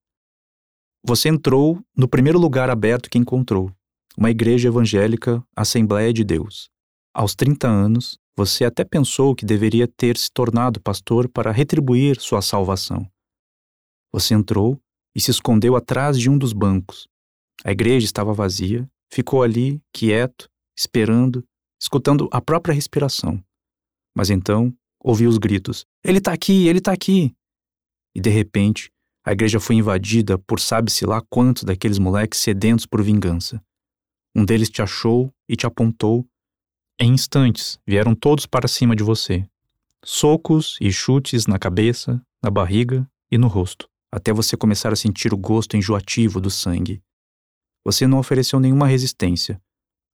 Você 1.04 1.28
entrou 1.28 1.84
no 1.96 2.06
primeiro 2.06 2.38
lugar 2.38 2.70
aberto 2.70 3.10
que 3.10 3.18
encontrou, 3.18 3.72
uma 4.16 4.30
igreja 4.30 4.68
evangélica, 4.68 5.42
Assembleia 5.56 6.12
de 6.12 6.22
Deus. 6.22 6.70
Aos 7.12 7.34
30 7.34 7.66
anos, 7.66 8.16
você 8.36 8.64
até 8.64 8.84
pensou 8.84 9.34
que 9.34 9.44
deveria 9.44 9.86
ter 9.86 10.16
se 10.16 10.30
tornado 10.32 10.80
pastor 10.80 11.28
para 11.28 11.50
retribuir 11.50 12.20
sua 12.20 12.40
salvação. 12.40 13.06
Você 14.12 14.34
entrou 14.34 14.80
e 15.14 15.20
se 15.20 15.30
escondeu 15.30 15.76
atrás 15.76 16.18
de 16.18 16.30
um 16.30 16.38
dos 16.38 16.52
bancos. 16.52 17.06
A 17.64 17.70
igreja 17.70 18.04
estava 18.04 18.32
vazia, 18.32 18.88
ficou 19.12 19.42
ali, 19.42 19.80
quieto, 19.92 20.48
esperando, 20.76 21.44
escutando 21.80 22.28
a 22.32 22.40
própria 22.40 22.74
respiração. 22.74 23.42
Mas 24.16 24.30
então, 24.30 24.74
ouvi 25.00 25.26
os 25.26 25.38
gritos: 25.38 25.86
Ele 26.04 26.20
tá 26.20 26.32
aqui, 26.32 26.66
ele 26.66 26.80
tá 26.80 26.92
aqui! 26.92 27.34
E 28.14 28.20
de 28.20 28.30
repente, 28.30 28.90
a 29.24 29.32
igreja 29.32 29.60
foi 29.60 29.76
invadida 29.76 30.38
por 30.38 30.58
sabe-se 30.58 31.06
lá 31.06 31.22
quantos 31.30 31.62
daqueles 31.62 31.98
moleques 31.98 32.40
sedentos 32.40 32.86
por 32.86 33.02
vingança. 33.02 33.62
Um 34.34 34.44
deles 34.44 34.68
te 34.68 34.82
achou 34.82 35.32
e 35.48 35.54
te 35.54 35.66
apontou. 35.66 36.26
Em 36.98 37.12
instantes, 37.12 37.78
vieram 37.86 38.14
todos 38.14 38.46
para 38.46 38.68
cima 38.68 38.94
de 38.94 39.02
você. 39.02 39.46
Socos 40.04 40.76
e 40.80 40.92
chutes 40.92 41.46
na 41.46 41.58
cabeça, 41.58 42.20
na 42.42 42.50
barriga 42.50 43.08
e 43.30 43.38
no 43.38 43.48
rosto, 43.48 43.88
até 44.12 44.32
você 44.32 44.56
começar 44.56 44.92
a 44.92 44.96
sentir 44.96 45.32
o 45.32 45.36
gosto 45.36 45.76
enjoativo 45.76 46.40
do 46.40 46.50
sangue. 46.50 47.02
Você 47.84 48.06
não 48.06 48.18
ofereceu 48.18 48.60
nenhuma 48.60 48.86
resistência, 48.86 49.60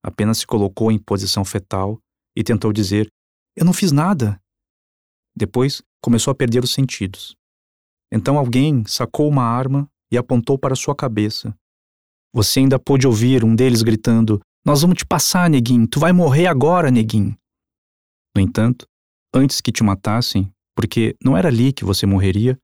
apenas 0.02 0.38
se 0.38 0.46
colocou 0.46 0.90
em 0.90 0.98
posição 0.98 1.44
fetal 1.44 2.00
e 2.36 2.42
tentou 2.42 2.72
dizer: 2.72 3.10
Eu 3.56 3.64
não 3.64 3.72
fiz 3.72 3.92
nada. 3.92 4.40
Depois 5.36 5.82
começou 6.00 6.30
a 6.30 6.34
perder 6.34 6.64
os 6.64 6.72
sentidos. 6.72 7.36
Então 8.12 8.38
alguém 8.38 8.84
sacou 8.86 9.28
uma 9.28 9.42
arma 9.42 9.90
e 10.10 10.16
apontou 10.16 10.58
para 10.58 10.74
sua 10.74 10.94
cabeça. 10.94 11.54
Você 12.32 12.60
ainda 12.60 12.78
pôde 12.78 13.06
ouvir 13.06 13.44
um 13.44 13.54
deles 13.54 13.82
gritando: 13.82 14.40
Nós 14.64 14.82
vamos 14.82 14.98
te 14.98 15.06
passar, 15.06 15.48
neguinho, 15.48 15.86
tu 15.86 15.98
vai 15.98 16.12
morrer 16.12 16.46
agora, 16.46 16.90
neguinho. 16.90 17.36
No 18.36 18.42
entanto, 18.42 18.86
antes 19.34 19.60
que 19.60 19.72
te 19.72 19.82
matassem, 19.82 20.52
porque 20.76 21.16
não 21.24 21.36
era 21.36 21.48
ali 21.48 21.72
que 21.72 21.84
você 21.84 22.06
morreria, 22.06 22.58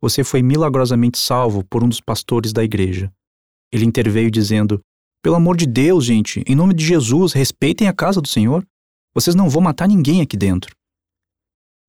você 0.00 0.22
foi 0.22 0.42
milagrosamente 0.42 1.18
salvo 1.18 1.64
por 1.64 1.82
um 1.82 1.88
dos 1.88 2.00
pastores 2.00 2.52
da 2.52 2.62
igreja. 2.62 3.10
Ele 3.72 3.86
interveio 3.86 4.30
dizendo: 4.30 4.80
Pelo 5.22 5.36
amor 5.36 5.56
de 5.56 5.66
Deus, 5.66 6.04
gente, 6.04 6.44
em 6.46 6.54
nome 6.54 6.74
de 6.74 6.84
Jesus, 6.84 7.32
respeitem 7.32 7.88
a 7.88 7.92
casa 7.94 8.20
do 8.20 8.28
Senhor. 8.28 8.66
Vocês 9.14 9.34
não 9.34 9.48
vão 9.48 9.62
matar 9.62 9.88
ninguém 9.88 10.20
aqui 10.20 10.36
dentro. 10.36 10.76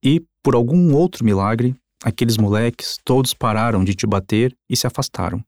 E, 0.04 0.24
por 0.42 0.56
algum 0.56 0.94
outro 0.94 1.26
milagre, 1.26 1.76
aqueles 2.04 2.38
moleques 2.38 2.98
todos 3.04 3.34
pararam 3.34 3.84
de 3.84 3.96
te 3.96 4.08
bater 4.08 4.56
e 4.70 4.78
se 4.78 4.88
afastaram. 4.88 5.44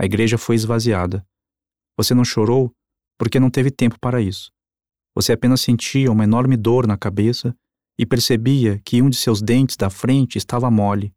A 0.00 0.04
igreja 0.04 0.36
foi 0.38 0.56
esvaziada. 0.56 1.24
Você 1.96 2.14
não 2.14 2.24
chorou 2.24 2.72
porque 3.20 3.38
não 3.38 3.50
teve 3.50 3.70
tempo 3.70 4.00
para 4.00 4.18
isso. 4.22 4.50
Você 5.14 5.34
apenas 5.34 5.60
sentia 5.60 6.10
uma 6.10 6.24
enorme 6.24 6.56
dor 6.56 6.86
na 6.86 6.96
cabeça 6.96 7.54
e 7.98 8.06
percebia 8.06 8.80
que 8.82 9.02
um 9.02 9.10
de 9.10 9.16
seus 9.16 9.42
dentes 9.42 9.76
da 9.76 9.90
frente 9.90 10.38
estava 10.38 10.70
mole. 10.70 11.12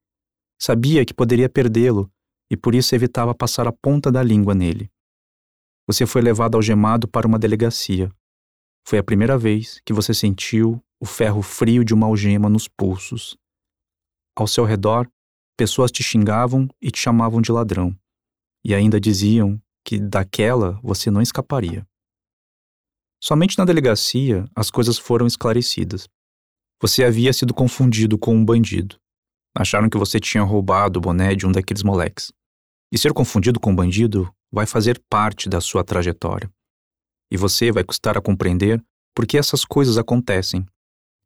Sabia 0.62 1.06
que 1.06 1.14
poderia 1.14 1.48
perdê-lo 1.48 2.12
e 2.52 2.58
por 2.58 2.76
isso 2.76 2.94
evitava 2.94 3.34
passar 3.34 3.70
a 3.70 3.72
ponta 3.72 4.12
da 4.12 4.22
língua 4.22 4.54
nele. 4.54 4.92
Você 5.88 6.06
foi 6.06 6.22
levado 6.22 6.56
algemado 6.56 7.08
para 7.08 7.26
uma 7.26 7.40
delegacia. 7.40 8.12
Foi 8.86 9.00
a 9.00 9.04
primeira 9.04 9.38
vez 9.38 9.80
que 9.86 9.94
você 9.94 10.14
sentiu 10.14 10.84
o 11.00 11.06
ferro 11.06 11.42
frio 11.42 11.86
de 11.86 11.94
uma 11.94 12.08
algema 12.08 12.50
nos 12.50 12.68
pulsos. 12.68 13.38
Ao 14.36 14.46
seu 14.46 14.66
redor, 14.66 15.10
pessoas 15.56 15.90
te 15.90 16.04
xingavam 16.04 16.68
e 16.82 16.92
te 16.92 17.00
chamavam 17.00 17.42
de 17.42 17.50
ladrão, 17.50 17.98
e 18.62 18.76
ainda 18.76 19.00
diziam 19.00 19.58
que 19.86 19.98
daquela 20.00 20.78
você 20.84 21.10
não 21.10 21.22
escaparia. 21.22 21.88
Somente 23.24 23.58
na 23.58 23.64
delegacia 23.64 24.46
as 24.54 24.70
coisas 24.70 24.98
foram 24.98 25.26
esclarecidas. 25.26 26.10
Você 26.82 27.06
havia 27.06 27.32
sido 27.32 27.54
confundido 27.54 28.18
com 28.18 28.36
um 28.36 28.44
bandido. 28.44 28.98
Acharam 29.56 29.90
que 29.90 29.98
você 29.98 30.20
tinha 30.20 30.44
roubado 30.44 31.00
o 31.00 31.02
boné 31.02 31.34
de 31.34 31.48
um 31.48 31.52
daqueles 31.52 31.84
moleques. 31.84 32.34
E 32.92 32.98
ser 32.98 33.14
confundido 33.14 33.60
com 33.62 33.72
um 33.72 33.76
bandido 33.76 34.30
vai 34.52 34.66
fazer 34.66 35.02
parte 35.10 35.48
da 35.48 35.62
sua 35.62 35.86
trajetória. 35.86 36.52
E 37.32 37.38
você 37.38 37.72
vai 37.72 37.86
custar 37.86 38.18
a 38.18 38.22
compreender 38.22 38.84
por 39.16 39.26
que 39.26 39.38
essas 39.38 39.64
coisas 39.64 39.98
acontecem 39.98 40.66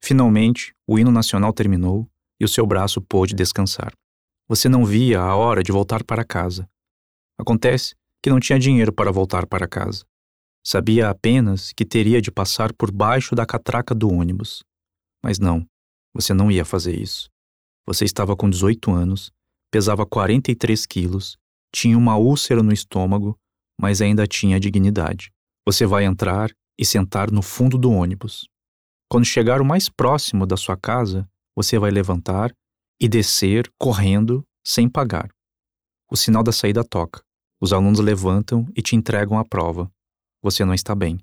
Finalmente, 0.04 0.74
o 0.88 0.98
hino 0.98 1.12
nacional 1.12 1.52
terminou 1.52 2.08
e 2.40 2.46
o 2.46 2.48
seu 2.48 2.66
braço 2.66 3.02
pôde 3.02 3.34
descansar. 3.34 3.92
Você 4.48 4.70
não 4.70 4.86
via 4.86 5.20
a 5.20 5.36
hora 5.36 5.64
de 5.64 5.72
voltar 5.72 6.04
para 6.04 6.24
casa. 6.24 6.70
Acontece 7.38 7.96
que 8.22 8.30
não 8.30 8.40
tinha 8.40 8.60
dinheiro 8.60 8.94
para 8.94 9.12
voltar 9.12 9.46
para 9.48 9.68
casa. 9.68 10.06
Sabia 10.70 11.10
apenas 11.10 11.72
que 11.72 11.86
teria 11.86 12.22
de 12.22 12.30
passar 12.30 12.74
por 12.74 12.92
baixo 12.92 13.34
da 13.34 13.46
catraca 13.46 13.96
do 13.96 14.12
ônibus. 14.12 14.66
Mas 15.24 15.40
não, 15.40 15.66
você 16.14 16.34
não 16.34 16.52
ia 16.52 16.66
fazer 16.66 16.94
isso. 16.94 17.30
Você 17.86 18.04
estava 18.04 18.36
com 18.36 18.50
18 18.50 18.92
anos, 18.92 19.32
pesava 19.72 20.06
43 20.06 20.86
quilos, 20.86 21.38
tinha 21.74 21.98
uma 21.98 22.18
úlcera 22.18 22.62
no 22.62 22.74
estômago, 22.74 23.40
mas 23.80 24.02
ainda 24.02 24.28
tinha 24.28 24.60
dignidade. 24.60 25.32
Você 25.66 25.86
vai 25.86 26.04
entrar 26.04 26.52
e 26.78 26.84
sentar 26.84 27.32
no 27.32 27.42
fundo 27.42 27.78
do 27.78 27.90
ônibus. 27.90 28.46
Quando 29.10 29.24
chegar 29.24 29.62
o 29.62 29.66
mais 29.66 29.88
próximo 29.88 30.46
da 30.46 30.58
sua 30.58 30.76
casa, 30.76 31.26
você 31.56 31.80
vai 31.80 31.92
levantar 31.92 32.52
e 33.00 33.08
descer 33.08 33.72
correndo 33.80 34.44
sem 34.66 34.90
pagar. 34.90 35.30
O 36.12 36.18
sinal 36.18 36.44
da 36.44 36.52
saída 36.52 36.84
toca. 36.84 37.22
Os 37.62 37.72
alunos 37.72 38.02
levantam 38.02 38.68
e 38.76 38.82
te 38.82 38.98
entregam 38.98 39.40
a 39.40 39.46
prova. 39.46 39.90
Você 40.42 40.64
não 40.64 40.74
está 40.74 40.94
bem. 40.94 41.20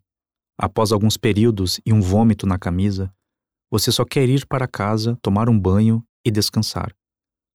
Após 0.59 0.92
alguns 0.92 1.16
períodos 1.16 1.80
e 1.85 1.92
um 1.92 2.00
vômito 2.00 2.47
na 2.47 2.59
camisa, 2.59 3.12
você 3.71 3.90
só 3.90 4.04
quer 4.04 4.28
ir 4.28 4.47
para 4.47 4.68
casa, 4.68 5.18
tomar 5.21 5.49
um 5.49 5.59
banho 5.59 6.04
e 6.25 6.30
descansar. 6.30 6.94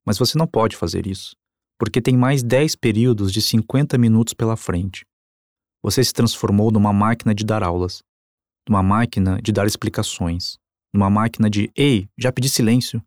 Mas 0.05 0.17
você 0.17 0.37
não 0.37 0.47
pode 0.47 0.75
fazer 0.75 1.07
isso, 1.07 1.35
porque 1.77 2.01
tem 2.01 2.17
mais 2.17 2.43
10 2.43 2.75
períodos 2.75 3.31
de 3.31 3.41
50 3.41 3.97
minutos 3.97 4.33
pela 4.33 4.57
frente. 4.57 5.05
Você 5.81 6.03
se 6.03 6.11
transformou 6.11 6.71
numa 6.71 6.91
máquina 6.91 7.33
de 7.33 7.45
dar 7.45 7.63
aulas, 7.63 8.03
numa 8.67 8.83
máquina 8.83 9.41
de 9.41 9.51
dar 9.51 9.65
explicações, 9.65 10.57
numa 10.93 11.09
máquina 11.09 11.49
de 11.49 11.71
ei, 11.75 12.09
já 12.17 12.31
pedi 12.31 12.49
silêncio, 12.49 13.01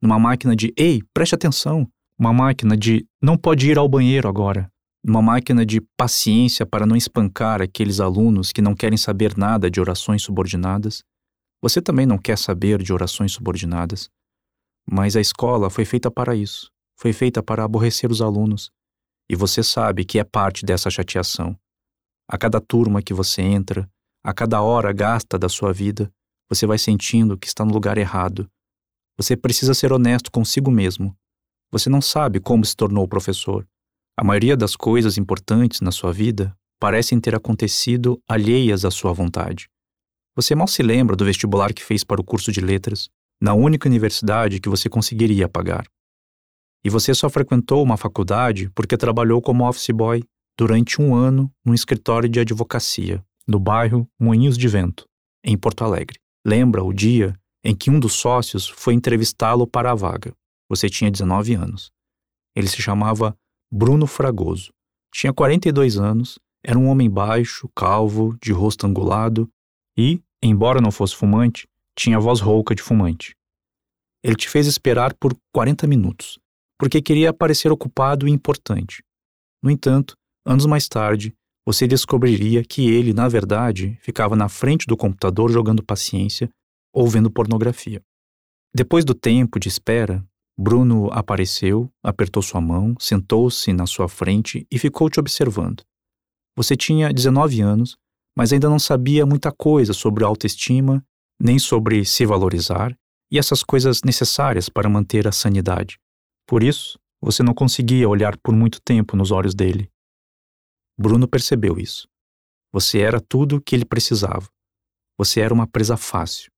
numa 0.00 0.18
máquina 0.18 0.56
de 0.56 0.72
ei, 0.76 1.02
preste 1.12 1.34
atenção, 1.34 1.86
uma 2.18 2.32
máquina 2.32 2.76
de 2.76 3.06
não 3.20 3.36
pode 3.36 3.70
ir 3.70 3.76
ao 3.76 3.88
banheiro 3.88 4.28
agora, 4.28 4.70
uma 5.06 5.20
máquina 5.20 5.66
de 5.66 5.82
paciência 5.98 6.64
para 6.64 6.86
não 6.86 6.96
espancar 6.96 7.60
aqueles 7.60 8.00
alunos 8.00 8.52
que 8.52 8.62
não 8.62 8.74
querem 8.74 8.96
saber 8.96 9.36
nada 9.36 9.70
de 9.70 9.78
orações 9.78 10.22
subordinadas. 10.22 11.04
Você 11.62 11.82
também 11.82 12.06
não 12.06 12.16
quer 12.16 12.38
saber 12.38 12.82
de 12.82 12.90
orações 12.90 13.32
subordinadas. 13.32 14.08
Mas 14.90 15.14
a 15.14 15.20
escola 15.20 15.68
foi 15.68 15.84
feita 15.84 16.10
para 16.10 16.34
isso. 16.34 16.70
Foi 16.96 17.12
feita 17.12 17.42
para 17.42 17.64
aborrecer 17.64 18.10
os 18.10 18.22
alunos. 18.22 18.70
E 19.28 19.36
você 19.36 19.62
sabe 19.62 20.06
que 20.06 20.18
é 20.18 20.24
parte 20.24 20.64
dessa 20.64 20.88
chateação. 20.88 21.54
A 22.26 22.38
cada 22.38 22.58
turma 22.58 23.02
que 23.02 23.12
você 23.12 23.42
entra, 23.42 23.88
a 24.22 24.32
cada 24.32 24.62
hora 24.62 24.90
gasta 24.90 25.38
da 25.38 25.50
sua 25.50 25.72
vida, 25.72 26.10
você 26.48 26.66
vai 26.66 26.78
sentindo 26.78 27.36
que 27.36 27.46
está 27.46 27.62
no 27.62 27.74
lugar 27.74 27.98
errado. 27.98 28.50
Você 29.18 29.36
precisa 29.36 29.74
ser 29.74 29.92
honesto 29.92 30.30
consigo 30.30 30.70
mesmo. 30.70 31.14
Você 31.70 31.90
não 31.90 32.00
sabe 32.00 32.40
como 32.40 32.64
se 32.64 32.74
tornou 32.74 33.06
professor. 33.06 33.66
A 34.16 34.22
maioria 34.22 34.56
das 34.56 34.76
coisas 34.76 35.18
importantes 35.18 35.80
na 35.80 35.90
sua 35.90 36.12
vida 36.12 36.56
parecem 36.78 37.18
ter 37.18 37.34
acontecido 37.34 38.22
alheias 38.28 38.84
à 38.84 38.90
sua 38.90 39.12
vontade. 39.12 39.68
Você 40.36 40.54
mal 40.54 40.68
se 40.68 40.82
lembra 40.82 41.16
do 41.16 41.24
vestibular 41.24 41.72
que 41.72 41.82
fez 41.82 42.04
para 42.04 42.20
o 42.20 42.24
curso 42.24 42.52
de 42.52 42.60
letras, 42.60 43.08
na 43.40 43.54
única 43.54 43.88
universidade 43.88 44.60
que 44.60 44.68
você 44.68 44.88
conseguiria 44.88 45.48
pagar. 45.48 45.84
E 46.84 46.90
você 46.90 47.12
só 47.12 47.28
frequentou 47.28 47.82
uma 47.82 47.96
faculdade 47.96 48.70
porque 48.70 48.96
trabalhou 48.96 49.42
como 49.42 49.68
office 49.68 49.90
boy 49.90 50.22
durante 50.56 51.02
um 51.02 51.14
ano 51.14 51.52
num 51.64 51.74
escritório 51.74 52.28
de 52.28 52.38
advocacia, 52.38 53.24
no 53.48 53.58
bairro 53.58 54.08
Moinhos 54.20 54.56
de 54.56 54.68
Vento, 54.68 55.06
em 55.42 55.56
Porto 55.56 55.82
Alegre. 55.82 56.18
Lembra 56.46 56.84
o 56.84 56.92
dia 56.92 57.34
em 57.64 57.74
que 57.74 57.90
um 57.90 57.98
dos 57.98 58.12
sócios 58.12 58.68
foi 58.68 58.94
entrevistá-lo 58.94 59.66
para 59.66 59.90
a 59.90 59.94
vaga. 59.94 60.32
Você 60.68 60.88
tinha 60.88 61.10
19 61.10 61.54
anos. 61.54 61.90
Ele 62.54 62.68
se 62.68 62.80
chamava 62.80 63.36
Bruno 63.76 64.06
Fragoso. 64.06 64.72
Tinha 65.12 65.32
42 65.32 65.98
anos, 65.98 66.38
era 66.64 66.78
um 66.78 66.86
homem 66.86 67.10
baixo, 67.10 67.68
calvo, 67.74 68.38
de 68.40 68.52
rosto 68.52 68.86
angulado 68.86 69.50
e, 69.98 70.22
embora 70.40 70.80
não 70.80 70.92
fosse 70.92 71.16
fumante, 71.16 71.66
tinha 71.98 72.20
voz 72.20 72.38
rouca 72.38 72.72
de 72.72 72.80
fumante. 72.80 73.34
Ele 74.22 74.36
te 74.36 74.48
fez 74.48 74.68
esperar 74.68 75.12
por 75.14 75.36
40 75.52 75.88
minutos, 75.88 76.38
porque 76.78 77.02
queria 77.02 77.34
parecer 77.34 77.72
ocupado 77.72 78.28
e 78.28 78.30
importante. 78.30 79.02
No 79.60 79.68
entanto, 79.68 80.14
anos 80.46 80.66
mais 80.66 80.86
tarde, 80.86 81.34
você 81.66 81.88
descobriria 81.88 82.62
que 82.62 82.88
ele, 82.88 83.12
na 83.12 83.26
verdade, 83.26 83.98
ficava 84.00 84.36
na 84.36 84.48
frente 84.48 84.86
do 84.86 84.96
computador 84.96 85.50
jogando 85.50 85.82
paciência 85.82 86.48
ou 86.94 87.08
vendo 87.08 87.28
pornografia. 87.28 88.00
Depois 88.72 89.04
do 89.04 89.16
tempo 89.16 89.58
de 89.58 89.66
espera, 89.66 90.24
Bruno 90.56 91.08
apareceu, 91.12 91.90
apertou 92.02 92.42
sua 92.42 92.60
mão, 92.60 92.94
sentou-se 92.98 93.72
na 93.72 93.86
sua 93.86 94.08
frente 94.08 94.66
e 94.70 94.78
ficou 94.78 95.10
te 95.10 95.18
observando. 95.18 95.82
Você 96.56 96.76
tinha 96.76 97.12
19 97.12 97.60
anos, 97.60 97.96
mas 98.36 98.52
ainda 98.52 98.68
não 98.68 98.78
sabia 98.78 99.26
muita 99.26 99.50
coisa 99.50 99.92
sobre 99.92 100.24
autoestima, 100.24 101.04
nem 101.40 101.58
sobre 101.58 102.04
se 102.04 102.24
valorizar 102.24 102.96
e 103.30 103.38
essas 103.38 103.64
coisas 103.64 104.02
necessárias 104.04 104.68
para 104.68 104.88
manter 104.88 105.26
a 105.26 105.32
sanidade. 105.32 105.98
Por 106.46 106.62
isso, 106.62 106.98
você 107.20 107.42
não 107.42 107.54
conseguia 107.54 108.08
olhar 108.08 108.36
por 108.38 108.54
muito 108.54 108.80
tempo 108.80 109.16
nos 109.16 109.32
olhos 109.32 109.54
dele. 109.54 109.90
Bruno 110.96 111.26
percebeu 111.26 111.78
isso. 111.78 112.06
Você 112.72 113.00
era 113.00 113.20
tudo 113.20 113.56
o 113.56 113.60
que 113.60 113.74
ele 113.74 113.84
precisava. 113.84 114.48
Você 115.18 115.40
era 115.40 115.54
uma 115.54 115.66
presa 115.66 115.96
fácil. 115.96 116.50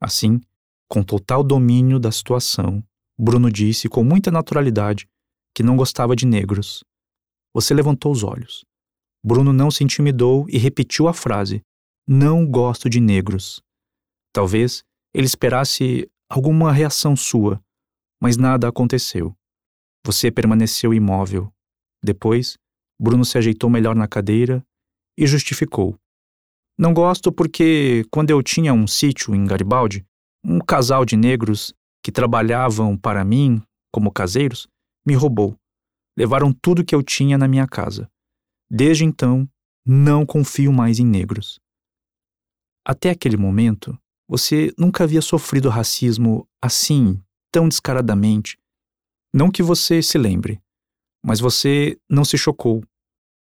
Assim, 0.00 0.40
com 0.88 1.02
total 1.02 1.42
domínio 1.42 1.98
da 1.98 2.10
situação, 2.10 2.82
Bruno 3.18 3.50
disse 3.50 3.88
com 3.88 4.04
muita 4.04 4.30
naturalidade 4.30 5.08
que 5.54 5.62
não 5.62 5.76
gostava 5.76 6.14
de 6.14 6.24
negros. 6.24 6.84
Você 7.52 7.74
levantou 7.74 8.12
os 8.12 8.22
olhos. 8.22 8.64
Bruno 9.24 9.52
não 9.52 9.70
se 9.70 9.82
intimidou 9.82 10.46
e 10.48 10.56
repetiu 10.56 11.08
a 11.08 11.12
frase: 11.12 11.60
Não 12.06 12.46
gosto 12.46 12.88
de 12.88 13.00
negros. 13.00 13.60
Talvez 14.32 14.84
ele 15.12 15.26
esperasse 15.26 16.08
alguma 16.30 16.72
reação 16.72 17.16
sua, 17.16 17.60
mas 18.22 18.36
nada 18.36 18.68
aconteceu. 18.68 19.34
Você 20.06 20.30
permaneceu 20.30 20.94
imóvel. 20.94 21.52
Depois, 22.02 22.56
Bruno 23.00 23.24
se 23.24 23.36
ajeitou 23.36 23.68
melhor 23.68 23.96
na 23.96 24.06
cadeira 24.06 24.64
e 25.18 25.26
justificou. 25.26 25.98
Não 26.78 26.94
gosto 26.94 27.32
porque, 27.32 28.04
quando 28.12 28.30
eu 28.30 28.40
tinha 28.40 28.72
um 28.72 28.86
sítio 28.86 29.34
em 29.34 29.44
Garibaldi, 29.44 30.06
um 30.44 30.60
casal 30.60 31.04
de 31.04 31.16
negros 31.16 31.74
que 32.02 32.12
trabalhavam 32.12 32.96
para 32.96 33.24
mim 33.24 33.62
como 33.92 34.12
caseiros, 34.12 34.68
me 35.06 35.14
roubou. 35.14 35.56
Levaram 36.16 36.52
tudo 36.52 36.84
que 36.84 36.94
eu 36.94 37.02
tinha 37.02 37.38
na 37.38 37.48
minha 37.48 37.66
casa. 37.66 38.10
Desde 38.70 39.04
então, 39.04 39.48
não 39.86 40.26
confio 40.26 40.72
mais 40.72 40.98
em 40.98 41.06
negros. 41.06 41.58
Até 42.84 43.10
aquele 43.10 43.36
momento, 43.36 43.98
você 44.28 44.72
nunca 44.78 45.04
havia 45.04 45.22
sofrido 45.22 45.68
racismo 45.68 46.46
assim, 46.62 47.22
tão 47.50 47.68
descaradamente. 47.68 48.58
Não 49.32 49.50
que 49.50 49.62
você 49.62 50.02
se 50.02 50.18
lembre, 50.18 50.60
mas 51.24 51.40
você 51.40 51.98
não 52.08 52.24
se 52.24 52.36
chocou, 52.36 52.82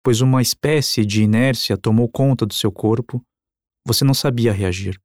pois 0.02 0.20
uma 0.20 0.40
espécie 0.40 1.04
de 1.04 1.22
inércia 1.22 1.76
tomou 1.76 2.08
conta 2.08 2.46
do 2.46 2.54
seu 2.54 2.72
corpo. 2.72 3.22
Você 3.86 4.04
não 4.04 4.14
sabia 4.14 4.52
reagir. 4.52 5.00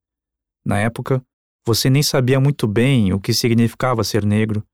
Na 0.64 0.78
época, 0.78 1.24
você 1.66 1.90
nem 1.90 2.02
sabia 2.02 2.38
muito 2.38 2.68
bem 2.68 3.12
o 3.12 3.18
que 3.18 3.34
significava 3.34 4.04
ser 4.04 4.24
negro. 4.24 4.64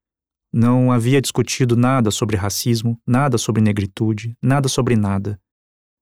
Não 0.53 0.93
havia 0.93 1.23
discutido 1.23 1.75
nada 1.75 2.11
sobre 2.11 2.37
racismo, 2.37 3.01
nada 3.07 3.39
sobre 3.39 3.63
negritude, 3.63 4.37
nada 4.43 4.69
sobre 4.69 4.95
nada. 4.95 5.41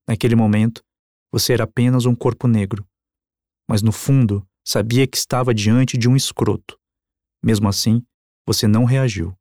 Naquele 0.09 0.35
momento, 0.35 0.83
você 1.31 1.53
era 1.53 1.62
apenas 1.62 2.07
um 2.07 2.14
corpo 2.16 2.48
negro. 2.48 2.85
Mas 3.68 3.83
no 3.83 3.92
fundo, 3.92 4.44
sabia 4.66 5.07
que 5.07 5.16
estava 5.16 5.55
diante 5.55 5.96
de 5.96 6.09
um 6.09 6.16
escroto. 6.16 6.76
Mesmo 7.40 7.68
assim, 7.68 8.05
você 8.44 8.66
não 8.66 8.85
reagiu. 8.85 9.33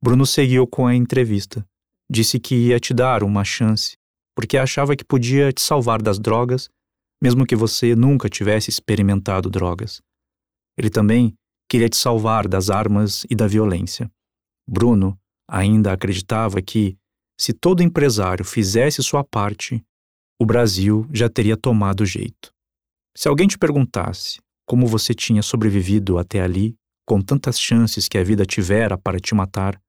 Bruno 0.00 0.24
seguiu 0.24 0.68
com 0.68 0.86
a 0.86 0.94
entrevista. 0.94 1.66
Disse 2.08 2.38
que 2.38 2.54
ia 2.54 2.78
te 2.78 2.94
dar 2.94 3.24
uma 3.24 3.42
chance, 3.42 3.96
porque 4.36 4.56
achava 4.56 4.94
que 4.94 5.04
podia 5.04 5.52
te 5.52 5.60
salvar 5.60 6.00
das 6.00 6.20
drogas, 6.20 6.68
mesmo 7.20 7.44
que 7.44 7.56
você 7.56 7.96
nunca 7.96 8.28
tivesse 8.28 8.70
experimentado 8.70 9.50
drogas. 9.50 10.00
Ele 10.78 10.90
também 10.90 11.34
queria 11.68 11.88
te 11.88 11.96
salvar 11.96 12.46
das 12.46 12.70
armas 12.70 13.24
e 13.30 13.34
da 13.34 13.46
violência. 13.46 14.10
Bruno 14.68 15.18
ainda 15.48 15.92
acreditava 15.92 16.60
que, 16.60 16.96
se 17.38 17.52
todo 17.52 17.82
empresário 17.82 18.44
fizesse 18.44 19.02
sua 19.02 19.24
parte, 19.24 19.84
o 20.40 20.44
Brasil 20.44 21.08
já 21.12 21.28
teria 21.28 21.56
tomado 21.56 22.04
jeito. 22.04 22.50
Se 23.16 23.28
alguém 23.28 23.48
te 23.48 23.56
perguntasse 23.58 24.40
como 24.66 24.86
você 24.86 25.14
tinha 25.14 25.42
sobrevivido 25.42 26.18
até 26.18 26.40
ali, 26.40 26.74
com 27.06 27.20
tantas 27.20 27.58
chances 27.58 28.08
que 28.08 28.18
a 28.18 28.24
vida 28.24 28.44
tivera 28.44 28.98
para 28.98 29.18
te 29.18 29.34
matar, 29.34 29.80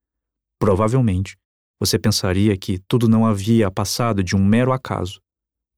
provavelmente 0.58 1.36
você 1.80 1.98
pensaria 1.98 2.56
que 2.56 2.78
tudo 2.88 3.08
não 3.08 3.26
havia 3.26 3.70
passado 3.70 4.22
de 4.22 4.34
um 4.34 4.44
mero 4.44 4.72
acaso. 4.72 5.20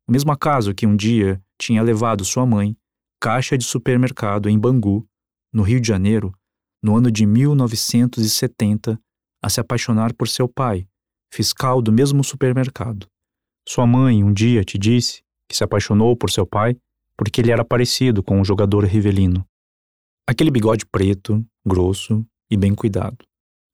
O 0.09 0.13
mesmo 0.13 0.31
acaso 0.33 0.75
que 0.75 0.87
um 0.87 0.97
dia 0.97 1.43
tinha 1.59 1.83
levado 1.83 2.25
sua 2.25 2.47
mãe 2.47 2.77
caixa 3.21 3.59
de 3.59 3.65
supermercado 3.65 4.49
em 4.49 4.59
Bangu, 4.59 5.07
no 5.53 5.63
Rio 5.63 5.79
de 5.79 5.87
Janeiro, 5.87 6.33
no 6.83 6.97
ano 6.97 7.11
de 7.11 7.27
1970, 7.27 8.99
a 9.43 9.49
se 9.51 9.61
apaixonar 9.61 10.15
por 10.15 10.27
seu 10.27 10.49
pai, 10.49 10.89
fiscal 11.31 11.83
do 11.83 11.93
mesmo 11.93 12.25
supermercado. 12.25 13.07
Sua 13.69 13.87
mãe 13.87 14.25
um 14.25 14.33
dia 14.33 14.65
te 14.65 14.79
disse 14.79 15.23
que 15.47 15.55
se 15.55 15.63
apaixonou 15.63 16.17
por 16.17 16.31
seu 16.31 16.47
pai 16.47 16.77
porque 17.17 17.43
ele 17.43 17.51
era 17.51 17.63
parecido 17.63 18.23
com 18.23 18.41
um 18.41 18.45
jogador 18.45 18.85
rivelino. 18.85 19.47
Aquele 20.27 20.51
bigode 20.51 20.87
preto, 20.87 21.45
grosso 21.67 22.27
e 22.51 22.57
bem 22.57 22.75
cuidado. 22.75 23.19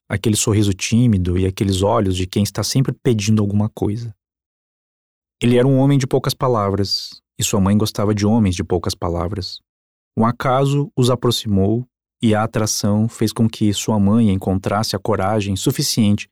Aquele 0.09 0.35
sorriso 0.35 0.73
tímido 0.73 1.37
e 1.37 1.45
aqueles 1.45 1.81
olhos 1.81 2.17
de 2.17 2.27
quem 2.27 2.43
está 2.43 2.63
sempre 2.63 2.91
pedindo 2.91 3.41
alguma 3.41 3.69
coisa. 3.69 4.13
Ele 5.41 5.57
era 5.57 5.67
um 5.67 5.77
homem 5.77 5.97
de 5.97 6.07
poucas 6.07 6.33
palavras, 6.33 7.21
e 7.39 7.43
sua 7.43 7.59
mãe 7.59 7.77
gostava 7.77 8.13
de 8.13 8.25
homens 8.25 8.55
de 8.55 8.63
poucas 8.63 8.95
palavras. 8.95 9.61
Um 10.17 10.25
acaso 10.25 10.91
os 10.95 11.09
aproximou 11.09 11.87
e 12.21 12.33
a 12.33 12.43
atração 12.43 13.07
fez 13.07 13.31
com 13.31 13.47
que 13.47 13.71
sua 13.73 13.99
mãe 13.99 14.31
encontrasse 14.31 14.95
a 14.95 14.99
coragem 14.99 15.55
suficiente 15.55 16.29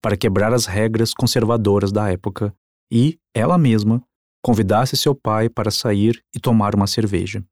para 0.00 0.16
quebrar 0.16 0.52
as 0.52 0.66
regras 0.66 1.12
conservadoras 1.12 1.90
da 1.90 2.10
época 2.10 2.54
e, 2.92 3.18
ela 3.34 3.58
mesma, 3.58 4.00
convidasse 4.40 4.96
seu 4.96 5.14
pai 5.14 5.48
para 5.48 5.72
sair 5.72 6.22
e 6.32 6.38
tomar 6.38 6.76
uma 6.76 6.86
cerveja. 6.86 7.44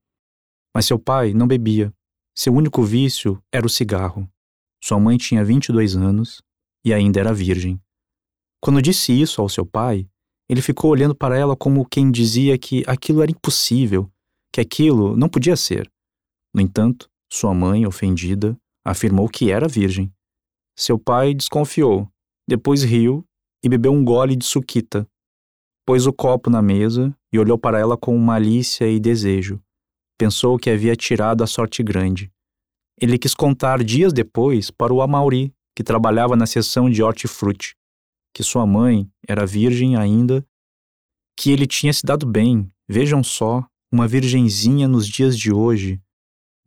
Mas 0.72 0.86
seu 0.86 0.98
pai 0.98 1.34
não 1.34 1.48
bebia. 1.48 1.92
Seu 2.36 2.54
único 2.54 2.82
vício 2.84 3.42
era 3.52 3.66
o 3.66 3.70
cigarro. 3.70 4.28
Sua 4.82 5.00
mãe 5.00 5.16
tinha 5.16 5.44
22 5.44 5.96
anos 5.96 6.42
e 6.84 6.94
ainda 6.94 7.18
era 7.18 7.34
virgem. 7.34 7.80
Quando 8.60 8.80
disse 8.80 9.12
isso 9.12 9.40
ao 9.40 9.48
seu 9.48 9.66
pai, 9.66 10.08
ele 10.48 10.60
ficou 10.60 10.90
olhando 10.90 11.14
para 11.14 11.36
ela 11.36 11.56
como 11.56 11.86
quem 11.86 12.10
dizia 12.10 12.58
que 12.58 12.84
aquilo 12.86 13.22
era 13.22 13.30
impossível, 13.30 14.10
que 14.52 14.60
aquilo 14.60 15.16
não 15.16 15.28
podia 15.28 15.56
ser. 15.56 15.90
No 16.54 16.60
entanto, 16.60 17.10
sua 17.32 17.54
mãe, 17.54 17.86
ofendida, 17.86 18.56
afirmou 18.84 19.28
que 19.28 19.50
era 19.50 19.66
virgem. 19.66 20.12
Seu 20.76 20.98
pai 20.98 21.34
desconfiou, 21.34 22.08
depois 22.46 22.82
riu 22.82 23.24
e 23.62 23.68
bebeu 23.68 23.92
um 23.92 24.04
gole 24.04 24.36
de 24.36 24.44
suquita. 24.44 25.08
Pôs 25.86 26.06
o 26.06 26.12
copo 26.12 26.50
na 26.50 26.60
mesa 26.60 27.16
e 27.32 27.38
olhou 27.38 27.58
para 27.58 27.78
ela 27.78 27.96
com 27.96 28.16
malícia 28.18 28.88
e 28.88 29.00
desejo. 29.00 29.60
Pensou 30.18 30.58
que 30.58 30.70
havia 30.70 30.94
tirado 30.94 31.42
a 31.42 31.46
sorte 31.46 31.82
grande. 31.82 32.30
Ele 33.00 33.18
quis 33.18 33.34
contar 33.34 33.82
dias 33.82 34.12
depois 34.12 34.70
para 34.70 34.92
o 34.92 35.02
Amauri, 35.02 35.52
que 35.74 35.82
trabalhava 35.82 36.36
na 36.36 36.46
seção 36.46 36.88
de 36.88 37.02
hortifruti 37.02 37.74
que 38.34 38.42
sua 38.42 38.66
mãe 38.66 39.08
era 39.26 39.46
virgem 39.46 39.96
ainda, 39.96 40.44
que 41.38 41.52
ele 41.52 41.66
tinha 41.66 41.92
se 41.92 42.04
dado 42.04 42.26
bem, 42.26 42.70
vejam 42.88 43.22
só, 43.22 43.64
uma 43.92 44.08
virgenzinha 44.08 44.88
nos 44.88 45.06
dias 45.06 45.38
de 45.38 45.52
hoje. 45.52 46.02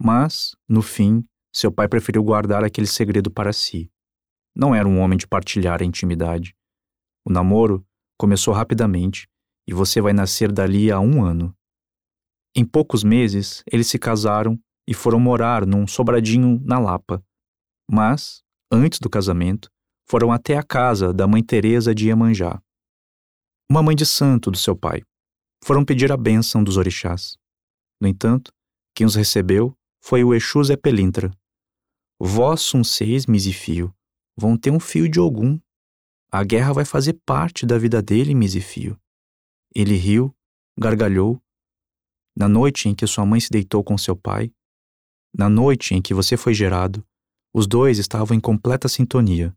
Mas, 0.02 0.56
no 0.68 0.82
fim, 0.82 1.26
seu 1.54 1.70
pai 1.72 1.90
preferiu 1.90 2.24
guardar 2.24 2.64
aquele 2.64 2.88
segredo 2.88 3.30
para 3.30 3.52
si. 3.52 3.92
Não 4.56 4.74
era 4.74 4.88
um 4.88 5.00
homem 5.00 5.18
de 5.18 5.28
partilhar 5.28 5.82
a 5.82 5.86
intimidade. 5.86 6.56
O 7.26 7.32
namoro 7.32 7.86
começou 8.18 8.54
rapidamente 8.54 9.28
e 9.68 9.74
você 9.74 10.00
vai 10.00 10.14
nascer 10.14 10.52
dali 10.52 10.90
a 10.90 11.00
um 11.00 11.24
ano. 11.24 11.54
Em 12.56 12.64
poucos 12.64 13.04
meses, 13.04 13.62
eles 13.70 13.88
se 13.88 14.00
casaram 14.00 14.58
e 14.88 14.94
foram 14.94 15.20
morar 15.20 15.66
num 15.66 15.86
sobradinho 15.86 16.62
na 16.64 16.80
Lapa. 16.80 17.22
Mas, 17.92 18.42
antes 18.72 19.00
do 19.00 19.10
casamento, 19.10 19.70
foram 20.10 20.32
até 20.32 20.58
a 20.58 20.64
casa 20.64 21.14
da 21.14 21.28
mãe 21.28 21.44
Teresa 21.44 21.94
de 21.94 22.08
Iemanjá, 22.08 22.62
uma 23.70 23.84
mãe 23.84 23.96
de 23.96 24.06
santo 24.06 24.50
do 24.50 24.58
seu 24.58 24.76
pai. 24.76 25.04
Foram 25.64 25.84
pedir 25.84 26.12
a 26.12 26.18
bênção 26.18 26.64
dos 26.64 26.78
orixás. 26.78 27.38
No 28.00 28.08
entanto, 28.08 28.54
quem 28.96 29.06
os 29.06 29.16
recebeu 29.16 29.78
foi 30.02 30.24
o 30.24 30.34
Exu 30.34 30.64
Zé 30.64 30.78
Pelintra. 30.78 31.30
Vós 32.18 32.62
sum 32.62 32.84
seis 32.84 33.26
misifio, 33.26 33.94
vão 34.38 34.58
ter 34.58 34.72
um 34.72 34.80
fio 34.80 35.10
de 35.10 35.20
algum. 35.20 35.60
A 36.32 36.44
guerra 36.44 36.72
vai 36.72 36.86
fazer 36.86 37.14
parte 37.26 37.66
da 37.66 37.78
vida 37.78 38.02
dele, 38.02 38.34
misifio. 38.34 38.98
Ele 39.76 39.96
riu, 39.96 40.34
gargalhou. 40.80 41.42
Na 42.36 42.48
noite 42.48 42.88
em 42.88 42.96
que 42.96 43.06
sua 43.06 43.26
mãe 43.26 43.40
se 43.40 43.50
deitou 43.50 43.84
com 43.84 43.98
seu 43.98 44.16
pai, 44.16 44.52
na 45.34 45.50
noite 45.50 45.94
em 45.94 46.02
que 46.02 46.14
você 46.14 46.38
foi 46.38 46.54
gerado, 46.54 47.06
os 47.54 47.68
dois 47.68 47.98
estavam 47.98 48.38
em 48.38 48.40
completa 48.40 48.88
sintonia. 48.88 49.56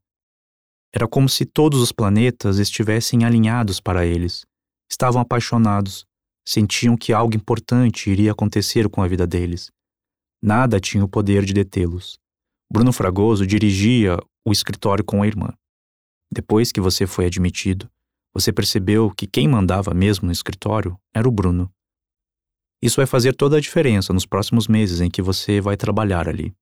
Era 0.93 1.07
como 1.07 1.29
se 1.29 1.45
todos 1.45 1.81
os 1.81 1.93
planetas 1.93 2.59
estivessem 2.59 3.25
alinhados 3.25 3.81
para 3.81 4.05
eles. 4.05 4.45
Estavam 4.91 5.23
apaixonados, 5.23 6.05
sentiam 6.45 6.97
que 6.97 7.13
algo 7.13 7.37
importante 7.37 8.11
iria 8.11 8.33
acontecer 8.33 8.89
com 8.89 9.01
a 9.01 9.07
vida 9.07 9.27
deles. 9.27 9.71
Nada 10.43 10.81
tinha 10.81 11.05
o 11.05 11.09
poder 11.09 11.45
de 11.45 11.53
detê-los. 11.53 12.19
Bruno 12.73 12.93
Fragoso 12.93 13.47
dirigia 13.47 14.19
o 14.45 14.51
escritório 14.51 15.05
com 15.05 15.23
a 15.23 15.27
irmã. 15.27 15.53
Depois 16.33 16.73
que 16.73 16.81
você 16.81 17.07
foi 17.07 17.27
admitido, 17.27 17.89
você 18.35 18.53
percebeu 18.53 19.11
que 19.11 19.27
quem 19.27 19.47
mandava 19.49 19.93
mesmo 19.93 20.27
no 20.27 20.33
escritório 20.33 20.99
era 21.15 21.29
o 21.29 21.33
Bruno. 21.33 21.71
Isso 22.83 22.97
vai 22.97 23.07
fazer 23.07 23.35
toda 23.35 23.59
a 23.59 23.61
diferença 23.61 24.13
nos 24.13 24.25
próximos 24.25 24.67
meses 24.67 25.01
em 25.01 25.11
que 25.11 25.21
você 25.21 25.61
vai 25.61 25.77
trabalhar 25.77 26.29
ali. 26.29 26.55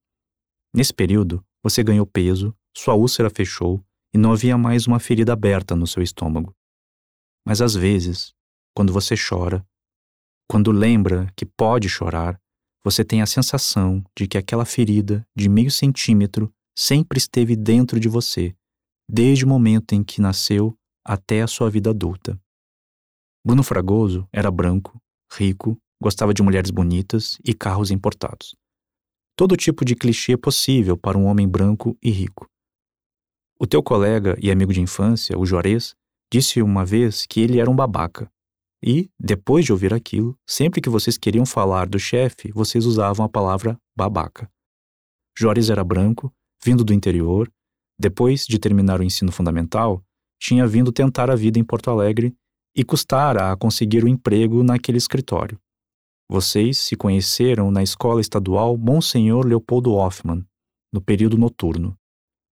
Nesse 0.75 0.93
período, 0.93 1.45
você 1.63 1.83
ganhou 1.83 2.07
peso, 2.07 2.55
sua 2.77 2.95
úlcera 2.95 3.31
fechou 3.31 3.83
e 4.15 4.19
não 4.19 4.33
havia 4.33 4.57
mais 4.57 4.87
uma 4.87 4.99
ferida 4.99 5.33
aberta 5.33 5.77
no 5.77 5.87
seu 5.87 6.03
estômago. 6.03 6.55
Mas 7.47 7.61
às 7.61 7.75
vezes, 7.75 8.33
quando 8.75 8.93
você 8.93 9.15
chora, 9.17 9.67
quando 10.49 10.73
lembra 10.73 11.33
que 11.37 11.45
pode 11.45 11.89
chorar, 11.89 12.41
você 12.83 13.05
tem 13.05 13.21
a 13.21 13.27
sensação 13.27 14.03
de 14.17 14.27
que 14.27 14.39
aquela 14.39 14.65
ferida 14.65 15.27
de 15.37 15.49
meio 15.49 15.71
centímetro 15.71 16.53
sempre 16.77 17.19
esteve 17.19 17.57
dentro 17.57 17.99
de 17.99 18.09
você, 18.09 18.55
desde 19.11 19.45
o 19.45 19.49
momento 19.49 19.95
em 19.95 20.03
que 20.03 20.21
nasceu 20.21 20.77
até 21.05 21.43
a 21.43 21.47
sua 21.47 21.69
vida 21.69 21.91
adulta. 21.91 22.41
Bruno 23.45 23.63
Fragoso 23.63 24.29
era 24.33 24.51
branco, 24.51 25.01
rico, 25.33 25.77
gostava 26.01 26.33
de 26.33 26.43
mulheres 26.43 26.71
bonitas 26.71 27.39
e 27.45 27.53
carros 27.53 27.91
importados. 27.91 28.55
Todo 29.37 29.57
tipo 29.57 29.85
de 29.85 29.95
clichê 29.95 30.37
possível 30.37 30.97
para 30.97 31.19
um 31.19 31.27
homem 31.27 31.49
branco 31.49 31.97
e 32.03 32.11
rico. 32.11 32.49
O 33.61 33.67
teu 33.67 33.83
colega 33.83 34.39
e 34.41 34.53
amigo 34.53 34.73
de 34.73 34.81
infância, 34.81 35.37
o 35.37 35.45
Juarez, 35.45 35.97
disse 36.33 36.63
uma 36.63 36.85
vez 36.85 37.27
que 37.27 37.41
ele 37.41 37.59
era 37.59 37.69
um 37.69 37.75
babaca. 37.75 38.31
E, 38.81 39.11
depois 39.19 39.65
de 39.65 39.73
ouvir 39.73 39.93
aquilo, 39.93 40.39
sempre 40.47 40.81
que 40.81 40.89
vocês 40.89 41.19
queriam 41.19 41.45
falar 41.45 41.89
do 41.89 41.99
chefe, 41.99 42.53
vocês 42.53 42.87
usavam 42.87 43.27
a 43.27 43.29
palavra 43.29 43.77
babaca. 43.97 44.49
Juarez 45.37 45.71
era 45.71 45.83
branco, 45.83 46.33
vindo 46.65 46.85
do 46.85 46.95
interior, 46.95 47.51
depois 47.99 48.47
de 48.47 48.61
terminar 48.61 49.01
o 49.01 49.03
ensino 49.03 49.33
fundamental, 49.33 50.05
tinha 50.41 50.65
vindo 50.65 50.93
tentar 50.93 51.29
a 51.29 51.35
vida 51.35 51.59
em 51.59 51.65
Porto 51.65 51.91
Alegre 51.91 52.33
e 52.77 52.85
custara 52.85 53.51
a 53.51 53.57
conseguir 53.57 54.05
o 54.05 54.07
um 54.07 54.09
emprego 54.09 54.63
naquele 54.63 54.99
escritório. 54.99 55.59
Vocês 56.31 56.79
se 56.79 56.95
conheceram 56.95 57.73
na 57.73 57.83
escola 57.83 58.21
estadual 58.21 58.77
Monsenhor 58.77 59.45
Leopoldo 59.45 59.95
Hoffman, 59.95 60.47
no 60.93 61.01
período 61.01 61.37
noturno. 61.37 61.98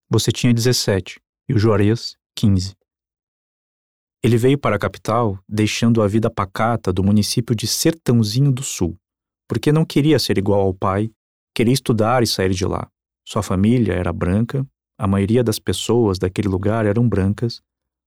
Você 0.08 0.30
tinha 0.30 0.54
17 0.54 1.20
e 1.48 1.54
o 1.54 1.58
Juarez, 1.58 2.16
15. 2.36 2.76
Ele 4.22 4.36
veio 4.36 4.56
para 4.56 4.76
a 4.76 4.78
capital 4.78 5.36
deixando 5.48 6.00
a 6.00 6.06
vida 6.06 6.30
pacata 6.30 6.92
do 6.92 7.02
município 7.02 7.56
de 7.56 7.66
Sertãozinho 7.66 8.52
do 8.52 8.62
Sul, 8.62 8.96
porque 9.48 9.72
não 9.72 9.84
queria 9.84 10.20
ser 10.20 10.38
igual 10.38 10.60
ao 10.60 10.72
pai, 10.72 11.10
queria 11.52 11.74
estudar 11.74 12.22
e 12.22 12.26
sair 12.26 12.50
de 12.50 12.64
lá. 12.64 12.88
Sua 13.26 13.42
família 13.42 13.94
era 13.94 14.12
branca, 14.12 14.64
a 14.96 15.08
maioria 15.08 15.42
das 15.42 15.58
pessoas 15.58 16.20
daquele 16.20 16.46
lugar 16.46 16.86
eram 16.86 17.08
brancas, 17.08 17.60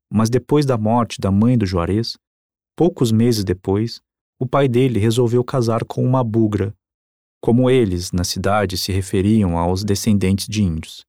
mas 0.09 0.29
depois 0.29 0.65
da 0.65 0.77
morte 0.77 1.19
da 1.19 1.29
mãe 1.29 1.57
do 1.57 1.65
Juarez, 1.65 2.17
poucos 2.77 3.11
meses 3.11 3.43
depois, 3.43 3.99
o 4.39 4.47
pai 4.47 4.69
dele 4.69 4.99
resolveu 4.99 5.43
casar 5.43 5.83
com 5.83 6.01
uma 6.05 6.23
bugra, 6.23 6.73
como 7.41 7.69
eles 7.69 8.13
na 8.13 8.23
cidade 8.23 8.77
se 8.77 8.93
referiam 8.93 9.57
aos 9.57 9.83
descendentes 9.83 10.47
de 10.47 10.63
índios. 10.63 11.08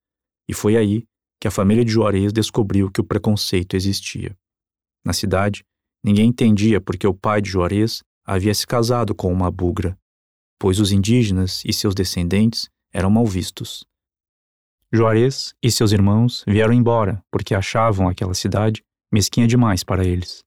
E 0.50 0.52
foi 0.52 0.76
aí 0.76 1.04
que 1.40 1.46
a 1.46 1.50
família 1.50 1.84
de 1.84 1.92
Juarez 1.92 2.32
descobriu 2.32 2.90
que 2.90 3.00
o 3.00 3.04
preconceito 3.04 3.76
existia. 3.76 4.36
Na 5.04 5.12
cidade, 5.12 5.64
ninguém 6.02 6.28
entendia 6.28 6.80
porque 6.80 7.06
o 7.06 7.14
pai 7.14 7.40
de 7.40 7.48
Juarez 7.48 8.02
havia 8.26 8.52
se 8.52 8.66
casado 8.66 9.14
com 9.14 9.32
uma 9.32 9.48
bugra, 9.48 9.96
pois 10.58 10.80
os 10.80 10.90
indígenas 10.90 11.62
e 11.64 11.72
seus 11.72 11.94
descendentes 11.94 12.68
eram 12.92 13.10
mal 13.10 13.24
vistos. 13.24 13.84
Juarez 14.92 15.54
e 15.62 15.70
seus 15.70 15.92
irmãos 15.92 16.42
vieram 16.48 16.72
embora 16.72 17.22
porque 17.30 17.54
achavam 17.54 18.08
aquela 18.08 18.34
cidade 18.34 18.82
mesquinha 19.12 19.46
demais 19.46 19.84
para 19.84 20.04
eles. 20.04 20.42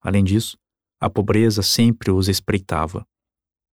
Além 0.00 0.22
disso, 0.22 0.56
a 1.00 1.10
pobreza 1.10 1.60
sempre 1.60 2.12
os 2.12 2.28
espreitava. 2.28 3.04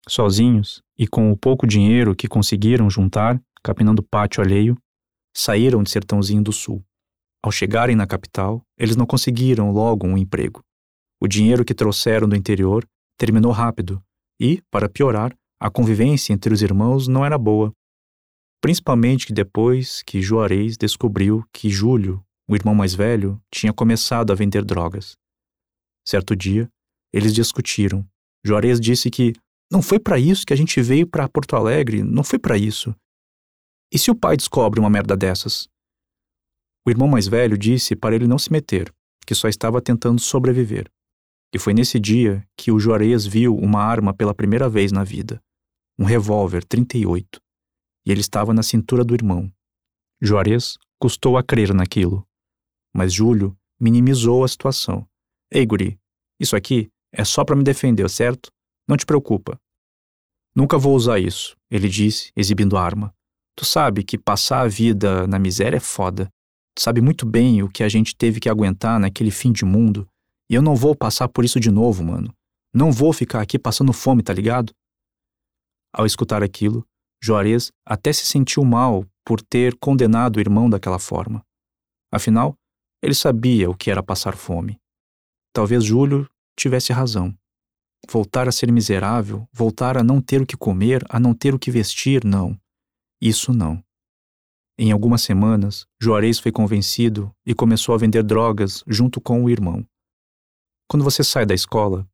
Sozinhos 0.08 0.82
e 0.98 1.06
com 1.06 1.30
o 1.30 1.36
pouco 1.36 1.64
dinheiro 1.64 2.16
que 2.16 2.26
conseguiram 2.26 2.90
juntar, 2.90 3.40
capinando 3.62 4.02
pátio 4.02 4.42
alheio, 4.42 4.76
saíram 5.34 5.82
de 5.82 5.90
Sertãozinho 5.90 6.42
do 6.42 6.52
Sul. 6.52 6.84
Ao 7.42 7.50
chegarem 7.50 7.96
na 7.96 8.06
capital, 8.06 8.62
eles 8.78 8.96
não 8.96 9.06
conseguiram 9.06 9.70
logo 9.72 10.06
um 10.06 10.16
emprego. 10.18 10.62
O 11.20 11.26
dinheiro 11.26 11.64
que 11.64 11.74
trouxeram 11.74 12.28
do 12.28 12.36
interior 12.36 12.86
terminou 13.18 13.52
rápido 13.52 14.02
e, 14.40 14.62
para 14.70 14.88
piorar, 14.88 15.34
a 15.58 15.70
convivência 15.70 16.32
entre 16.32 16.52
os 16.52 16.62
irmãos 16.62 17.06
não 17.06 17.24
era 17.24 17.36
boa. 17.36 17.72
Principalmente 18.62 19.32
depois 19.32 20.02
que 20.02 20.20
Juarez 20.20 20.76
descobriu 20.76 21.44
que 21.52 21.70
Júlio, 21.70 22.22
o 22.48 22.54
irmão 22.54 22.74
mais 22.74 22.94
velho, 22.94 23.40
tinha 23.50 23.72
começado 23.72 24.32
a 24.32 24.34
vender 24.34 24.64
drogas. 24.64 25.16
Certo 26.06 26.34
dia, 26.34 26.68
Eles 27.12 27.34
discutiram. 27.34 28.06
Juarez 28.44 28.80
disse 28.80 29.10
que 29.10 29.32
não 29.70 29.82
foi 29.82 29.98
para 29.98 30.18
isso 30.18 30.46
que 30.46 30.52
a 30.52 30.56
gente 30.56 30.80
veio 30.80 31.06
para 31.06 31.28
Porto 31.28 31.56
Alegre, 31.56 32.02
não 32.02 32.22
foi 32.22 32.38
para 32.38 32.56
isso. 32.56 32.94
E 33.92 33.98
se 33.98 34.10
o 34.10 34.14
pai 34.14 34.36
descobre 34.36 34.78
uma 34.78 34.88
merda 34.88 35.16
dessas? 35.16 35.68
O 36.86 36.90
irmão 36.90 37.08
mais 37.08 37.26
velho 37.26 37.58
disse 37.58 37.96
para 37.96 38.14
ele 38.14 38.26
não 38.26 38.38
se 38.38 38.52
meter, 38.52 38.94
que 39.26 39.34
só 39.34 39.48
estava 39.48 39.82
tentando 39.82 40.20
sobreviver. 40.20 40.90
E 41.52 41.58
foi 41.58 41.74
nesse 41.74 41.98
dia 41.98 42.46
que 42.56 42.70
o 42.70 42.78
Juarez 42.78 43.26
viu 43.26 43.56
uma 43.56 43.82
arma 43.82 44.14
pela 44.14 44.34
primeira 44.34 44.68
vez 44.68 44.92
na 44.92 45.02
vida. 45.02 45.42
Um 45.98 46.04
revólver 46.04 46.64
38. 46.64 47.40
E 48.06 48.12
ele 48.12 48.20
estava 48.20 48.54
na 48.54 48.62
cintura 48.62 49.04
do 49.04 49.14
irmão. 49.14 49.52
Juarez 50.22 50.78
custou 50.98 51.36
a 51.36 51.42
crer 51.42 51.74
naquilo. 51.74 52.26
Mas 52.94 53.12
Júlio 53.12 53.58
minimizou 53.80 54.44
a 54.44 54.48
situação. 54.48 55.06
Ei, 55.50 55.66
guri, 55.66 55.98
isso 56.38 56.54
aqui 56.54 56.90
é 57.12 57.24
só 57.24 57.44
para 57.44 57.56
me 57.56 57.64
defender, 57.64 58.08
certo? 58.08 58.52
Não 58.86 58.96
te 58.96 59.04
preocupa. 59.04 59.60
Nunca 60.54 60.78
vou 60.78 60.94
usar 60.94 61.18
isso, 61.18 61.56
ele 61.70 61.88
disse, 61.88 62.32
exibindo 62.36 62.76
a 62.76 62.82
arma. 62.82 63.14
Tu 63.60 63.66
sabe 63.66 64.02
que 64.02 64.16
passar 64.16 64.62
a 64.62 64.68
vida 64.68 65.26
na 65.26 65.38
miséria 65.38 65.76
é 65.76 65.80
foda. 65.80 66.32
Tu 66.74 66.80
sabe 66.80 67.02
muito 67.02 67.26
bem 67.26 67.62
o 67.62 67.68
que 67.68 67.82
a 67.82 67.90
gente 67.90 68.16
teve 68.16 68.40
que 68.40 68.48
aguentar 68.48 68.98
naquele 68.98 69.30
fim 69.30 69.52
de 69.52 69.66
mundo. 69.66 70.08
E 70.48 70.54
eu 70.54 70.62
não 70.62 70.74
vou 70.74 70.96
passar 70.96 71.28
por 71.28 71.44
isso 71.44 71.60
de 71.60 71.70
novo, 71.70 72.02
mano. 72.02 72.34
Não 72.72 72.90
vou 72.90 73.12
ficar 73.12 73.42
aqui 73.42 73.58
passando 73.58 73.92
fome, 73.92 74.22
tá 74.22 74.32
ligado? 74.32 74.72
Ao 75.92 76.06
escutar 76.06 76.42
aquilo, 76.42 76.86
Juarez 77.22 77.70
até 77.84 78.14
se 78.14 78.24
sentiu 78.24 78.64
mal 78.64 79.04
por 79.26 79.42
ter 79.42 79.76
condenado 79.76 80.38
o 80.38 80.40
irmão 80.40 80.70
daquela 80.70 80.98
forma. 80.98 81.44
Afinal, 82.10 82.56
ele 83.02 83.14
sabia 83.14 83.68
o 83.68 83.74
que 83.74 83.90
era 83.90 84.02
passar 84.02 84.36
fome. 84.36 84.78
Talvez 85.52 85.84
Júlio 85.84 86.26
tivesse 86.58 86.94
razão. 86.94 87.36
Voltar 88.10 88.48
a 88.48 88.52
ser 88.52 88.72
miserável, 88.72 89.46
voltar 89.52 89.98
a 89.98 90.02
não 90.02 90.18
ter 90.18 90.40
o 90.40 90.46
que 90.46 90.56
comer, 90.56 91.04
a 91.10 91.20
não 91.20 91.34
ter 91.34 91.54
o 91.54 91.58
que 91.58 91.70
vestir, 91.70 92.24
não. 92.24 92.58
Isso 93.20 93.52
não. 93.52 93.82
Em 94.78 94.92
algumas 94.92 95.20
semanas, 95.20 95.86
Juarez 96.00 96.38
foi 96.38 96.50
convencido 96.50 97.30
e 97.44 97.54
começou 97.54 97.94
a 97.94 97.98
vender 97.98 98.22
drogas 98.22 98.82
junto 98.86 99.20
com 99.20 99.44
o 99.44 99.50
irmão. 99.50 99.86
Quando 100.88 101.04
você 101.04 101.22
sai 101.22 101.44
da 101.44 101.54
escola, 101.54 102.08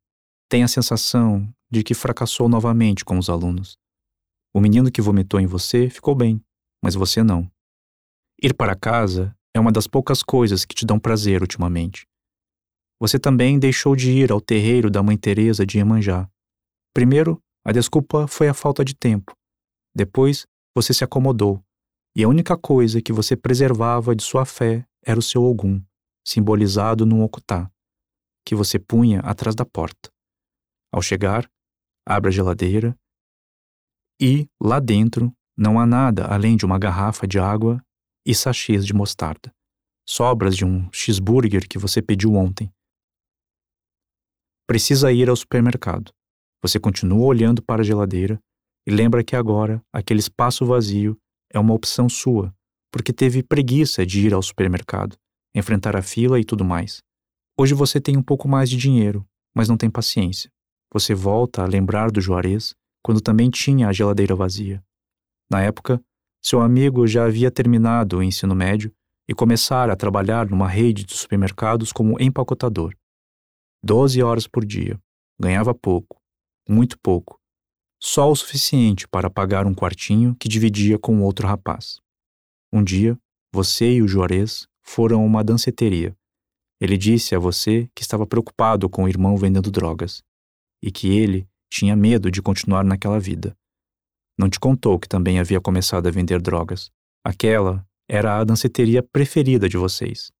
tem 0.49 0.63
a 0.63 0.67
sensação 0.67 1.49
de 1.71 1.81
que 1.81 1.93
fracassou 1.93 2.49
novamente 2.49 3.05
com 3.05 3.17
os 3.17 3.29
alunos. 3.29 3.77
O 4.53 4.59
menino 4.59 4.91
que 4.91 5.01
vomitou 5.01 5.39
em 5.39 5.45
você 5.45 5.89
ficou 5.89 6.13
bem, 6.13 6.41
mas 6.83 6.93
você 6.93 7.23
não. 7.23 7.49
Ir 8.41 8.53
para 8.53 8.75
casa 8.75 9.33
é 9.53 9.59
uma 9.59 9.71
das 9.71 9.87
poucas 9.87 10.21
coisas 10.21 10.65
que 10.65 10.75
te 10.75 10.85
dão 10.85 10.99
prazer 10.99 11.41
ultimamente. 11.41 12.05
Você 12.99 13.17
também 13.17 13.57
deixou 13.57 13.95
de 13.95 14.11
ir 14.11 14.31
ao 14.31 14.41
terreiro 14.41 14.89
da 14.89 15.01
Mãe 15.01 15.17
Teresa 15.17 15.65
de 15.65 15.77
Iemanjá. 15.77 16.29
Primeiro, 16.93 17.41
a 17.63 17.71
desculpa 17.71 18.27
foi 18.27 18.47
a 18.47 18.53
falta 18.53 18.83
de 18.83 18.95
tempo. 18.95 19.33
Depois, 19.95 20.45
você 20.77 20.93
se 20.93 21.03
acomodou, 21.03 21.59
e 22.15 22.23
a 22.23 22.27
única 22.27 22.55
coisa 22.55 23.01
que 23.01 23.11
você 23.11 23.35
preservava 23.35 24.15
de 24.15 24.23
sua 24.23 24.45
fé 24.45 24.85
era 25.03 25.17
o 25.19 25.23
seu 25.23 25.43
ogum, 25.43 25.83
simbolizado 26.23 27.03
num 27.03 27.23
okutá, 27.23 27.67
que 28.45 28.53
você 28.53 28.77
punha 28.77 29.21
atrás 29.21 29.55
da 29.55 29.65
porta. 29.65 30.11
Ao 30.93 31.01
chegar, 31.01 31.49
abre 32.05 32.29
a 32.29 32.31
geladeira 32.31 32.95
e, 34.21 34.47
lá 34.61 34.79
dentro, 34.79 35.35
não 35.57 35.79
há 35.79 35.85
nada 35.87 36.27
além 36.27 36.55
de 36.55 36.63
uma 36.63 36.77
garrafa 36.77 37.27
de 37.27 37.39
água 37.39 37.83
e 38.23 38.35
sachês 38.35 38.85
de 38.85 38.93
mostarda, 38.93 39.51
sobras 40.07 40.55
de 40.55 40.63
um 40.63 40.87
cheeseburger 40.93 41.67
que 41.67 41.79
você 41.79 42.03
pediu 42.03 42.35
ontem 42.35 42.71
Precisa 44.67 45.11
ir 45.11 45.27
ao 45.27 45.35
supermercado. 45.35 46.11
Você 46.61 46.79
continua 46.79 47.25
olhando 47.25 47.63
para 47.63 47.81
a 47.81 47.85
geladeira 47.85 48.37
e 48.87 48.89
lembra 48.89 49.21
que 49.21 49.35
agora 49.35 49.83
aquele 49.91 50.21
espaço 50.21 50.65
vazio 50.65 51.19
é 51.51 51.59
uma 51.59 51.73
opção 51.73 52.07
sua, 52.07 52.55
porque 52.89 53.11
teve 53.11 53.43
preguiça 53.43 54.05
de 54.05 54.25
ir 54.25 54.33
ao 54.33 54.41
supermercado, 54.41 55.17
enfrentar 55.53 55.93
a 55.97 56.01
fila 56.01 56.39
e 56.39 56.45
tudo 56.45 56.63
mais. 56.63 57.03
Hoje 57.59 57.73
você 57.73 57.99
tem 57.99 58.15
um 58.15 58.23
pouco 58.23 58.47
mais 58.47 58.69
de 58.69 58.77
dinheiro, 58.77 59.27
mas 59.53 59.67
não 59.67 59.75
tem 59.75 59.89
paciência. 59.89 60.49
Você 60.93 61.13
volta 61.13 61.63
a 61.63 61.67
lembrar 61.67 62.09
do 62.09 62.21
Juarez 62.21 62.73
quando 63.03 63.19
também 63.19 63.49
tinha 63.49 63.89
a 63.89 63.93
geladeira 63.93 64.33
vazia. 64.33 64.81
Na 65.51 65.61
época, 65.61 66.01
seu 66.41 66.61
amigo 66.61 67.05
já 67.05 67.25
havia 67.25 67.51
terminado 67.51 68.19
o 68.19 68.23
ensino 68.23 68.55
médio 68.55 68.93
e 69.27 69.33
começara 69.33 69.91
a 69.91 69.97
trabalhar 69.97 70.49
numa 70.49 70.67
rede 70.67 71.03
de 71.03 71.13
supermercados 71.13 71.91
como 71.91 72.21
empacotador. 72.21 72.95
12 73.83 74.23
horas 74.23 74.47
por 74.47 74.65
dia. 74.65 74.97
Ganhava 75.37 75.75
pouco, 75.75 76.21
muito 76.69 76.97
pouco. 76.99 77.37
Só 77.99 78.31
o 78.31 78.35
suficiente 78.35 79.07
para 79.07 79.29
pagar 79.29 79.65
um 79.65 79.73
quartinho 79.73 80.35
que 80.39 80.47
dividia 80.47 80.99
com 80.99 81.21
outro 81.21 81.47
rapaz. 81.47 81.99
Um 82.71 82.83
dia, 82.83 83.17
você 83.51 83.93
e 83.93 84.01
o 84.01 84.07
Juarez 84.07 84.67
foram 84.83 85.21
a 85.21 85.25
uma 85.25 85.43
danceteria. 85.43 86.15
Ele 86.79 86.97
disse 86.97 87.33
a 87.33 87.39
você 87.39 87.89
que 87.95 88.03
estava 88.03 88.27
preocupado 88.27 88.87
com 88.87 89.03
o 89.03 89.09
irmão 89.09 89.35
vendendo 89.35 89.71
drogas 89.71 90.21
e 90.81 90.91
que 90.91 91.17
ele 91.17 91.47
tinha 91.69 91.95
medo 91.95 92.29
de 92.29 92.41
continuar 92.41 92.83
naquela 92.83 93.19
vida. 93.19 93.57
Não 94.37 94.49
te 94.49 94.59
contou 94.59 94.99
que 94.99 95.09
também 95.09 95.39
havia 95.39 95.59
começado 95.59 96.07
a 96.07 96.11
vender 96.11 96.39
drogas. 96.39 96.91
Aquela 97.23 97.83
era 98.07 98.37
a 98.37 98.43
danceteria 98.43 99.01
preferida 99.01 99.67
de 99.67 99.75
vocês. 99.75 100.31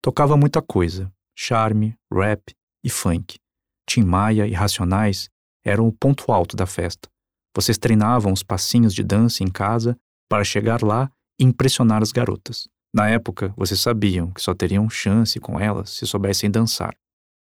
Tocava 0.00 0.36
muita 0.36 0.62
coisa: 0.62 1.12
charme, 1.36 1.96
rap, 2.12 2.54
e 2.84 2.88
funk. 2.88 3.38
Tim 3.86 4.02
Maia 4.02 4.46
e 4.46 4.52
Racionais 4.52 5.28
eram 5.64 5.86
o 5.86 5.92
ponto 5.92 6.30
alto 6.30 6.56
da 6.56 6.66
festa. 6.66 7.08
Vocês 7.54 7.78
treinavam 7.78 8.32
os 8.32 8.42
passinhos 8.42 8.94
de 8.94 9.02
dança 9.02 9.42
em 9.42 9.48
casa 9.48 9.96
para 10.28 10.44
chegar 10.44 10.82
lá 10.82 11.10
e 11.38 11.44
impressionar 11.44 12.02
as 12.02 12.12
garotas. 12.12 12.68
Na 12.92 13.08
época, 13.08 13.52
vocês 13.56 13.80
sabiam 13.80 14.30
que 14.30 14.40
só 14.40 14.54
teriam 14.54 14.88
chance 14.90 15.38
com 15.40 15.58
elas 15.58 15.90
se 15.90 16.06
soubessem 16.06 16.50
dançar. 16.50 16.94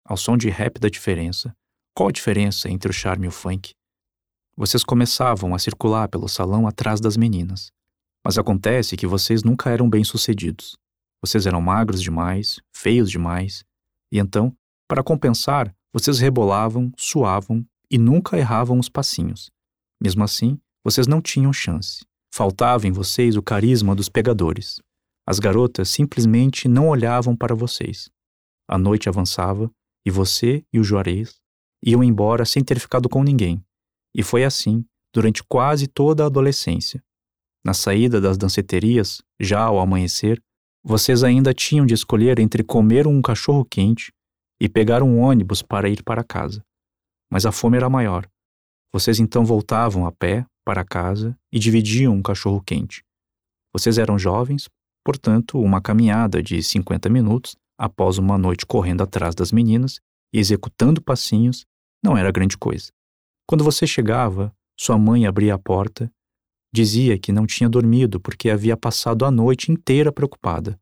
Ao 0.06 0.18
som 0.18 0.38
de 0.38 0.50
rap 0.50 0.80
da 0.80 0.90
diferença, 0.90 1.56
qual 1.96 2.10
a 2.10 2.12
diferença 2.12 2.70
entre 2.70 2.90
o 2.90 2.94
charme 2.94 3.26
e 3.26 3.30
o 3.30 3.32
funk? 3.32 3.74
Vocês 4.56 4.84
começavam 4.84 5.54
a 5.54 5.60
circular 5.60 6.08
pelo 6.10 6.28
salão 6.28 6.68
atrás 6.68 7.00
das 7.00 7.16
meninas. 7.16 7.72
Mas 8.26 8.38
acontece 8.38 8.98
que 8.98 9.08
vocês 9.08 9.44
nunca 9.44 9.70
eram 9.70 9.90
bem-sucedidos. 9.90 10.78
Vocês 11.22 11.46
eram 11.46 11.62
magros 11.62 12.02
demais, 12.02 12.60
feios 12.74 13.10
demais, 13.10 13.64
e 14.12 14.20
então 14.20 14.56
para 14.88 15.04
compensar, 15.04 15.76
vocês 15.94 16.20
rebolavam, 16.20 16.94
suavam 16.96 17.66
e 17.92 17.98
nunca 17.98 18.38
erravam 18.38 18.80
os 18.80 18.90
passinhos. 18.90 19.50
Mesmo 20.02 20.24
assim, 20.24 20.60
vocês 20.84 21.08
não 21.08 21.22
tinham 21.22 21.52
chance. 21.52 22.06
Faltava 22.34 22.88
em 22.88 22.92
vocês 22.92 23.36
o 23.36 23.42
carisma 23.42 23.96
dos 23.96 24.10
pegadores. 24.10 24.80
As 25.26 25.40
garotas 25.40 25.90
simplesmente 25.90 26.68
não 26.68 26.88
olhavam 26.88 27.36
para 27.36 27.56
vocês. 27.56 28.10
A 28.70 28.78
noite 28.78 29.10
avançava 29.10 29.72
e 30.06 30.12
você 30.12 30.64
e 30.72 30.80
o 30.80 30.84
Juarez 30.84 31.36
iam 31.84 32.04
embora 32.04 32.46
sem 32.46 32.64
ter 32.64 32.80
ficado 32.80 33.10
com 33.10 33.24
ninguém. 33.24 33.64
E 34.16 34.24
foi 34.24 34.44
assim 34.44 34.86
durante 35.14 35.44
quase 35.44 35.88
toda 35.88 36.24
a 36.24 36.28
adolescência. 36.28 37.04
Na 37.66 37.74
saída 37.74 38.22
das 38.22 38.38
danceterias, 38.38 39.22
já 39.40 39.62
ao 39.62 39.80
amanhecer, 39.80 40.42
vocês 40.84 41.24
ainda 41.24 41.54
tinham 41.54 41.86
de 41.86 41.94
escolher 41.94 42.40
entre 42.40 42.64
comer 42.64 43.08
um 43.08 43.22
cachorro 43.22 43.66
quente 43.66 44.12
e 44.60 44.70
pegar 44.70 45.04
um 45.04 45.20
ônibus 45.20 45.62
para 45.62 45.90
ir 45.90 46.04
para 46.04 46.24
casa. 46.24 46.64
Mas 47.32 47.46
a 47.46 47.52
fome 47.52 47.78
era 47.78 47.90
maior. 47.90 48.28
Vocês 48.94 49.20
então 49.20 49.46
voltavam 49.46 50.06
a 50.06 50.12
pé 50.12 50.46
para 50.66 50.84
casa 50.84 51.38
e 51.52 51.60
dividiam 51.60 52.14
um 52.14 52.22
cachorro 52.22 52.62
quente. 52.62 53.04
Vocês 53.74 53.98
eram 53.98 54.18
jovens, 54.18 54.68
portanto, 55.06 55.60
uma 55.60 55.82
caminhada 55.82 56.42
de 56.42 56.62
50 56.64 57.10
minutos 57.10 57.56
após 57.78 58.18
uma 58.18 58.38
noite 58.38 58.66
correndo 58.66 59.04
atrás 59.04 59.36
das 59.36 59.52
meninas 59.52 60.00
e 60.34 60.40
executando 60.40 61.02
passinhos 61.02 61.66
não 62.04 62.18
era 62.18 62.32
grande 62.32 62.58
coisa. 62.58 62.92
Quando 63.48 63.64
você 63.64 63.86
chegava, 63.86 64.54
sua 64.78 64.98
mãe 64.98 65.26
abria 65.26 65.54
a 65.54 65.60
porta, 65.60 66.12
dizia 66.74 67.18
que 67.18 67.32
não 67.32 67.46
tinha 67.46 67.70
dormido 67.70 68.20
porque 68.20 68.50
havia 68.50 68.76
passado 68.76 69.26
a 69.26 69.32
noite 69.32 69.72
inteira 69.72 70.12
preocupada, 70.12 70.80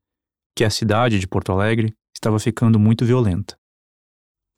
que 0.55 0.63
a 0.63 0.69
cidade 0.69 1.19
de 1.19 1.27
Porto 1.27 1.51
Alegre 1.51 1.93
estava 2.13 2.39
ficando 2.39 2.79
muito 2.79 3.05
violenta. 3.05 3.57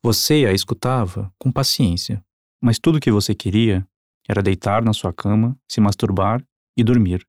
Você 0.02 0.46
a 0.46 0.52
escutava 0.52 1.32
com 1.38 1.50
paciência, 1.50 2.24
mas 2.62 2.78
tudo 2.78 2.96
o 2.96 3.00
que 3.00 3.10
você 3.10 3.34
queria 3.34 3.86
era 4.28 4.42
deitar 4.42 4.84
na 4.84 4.92
sua 4.92 5.12
cama, 5.12 5.58
se 5.68 5.80
masturbar 5.80 6.40
e 6.76 6.84
dormir. 6.84 7.26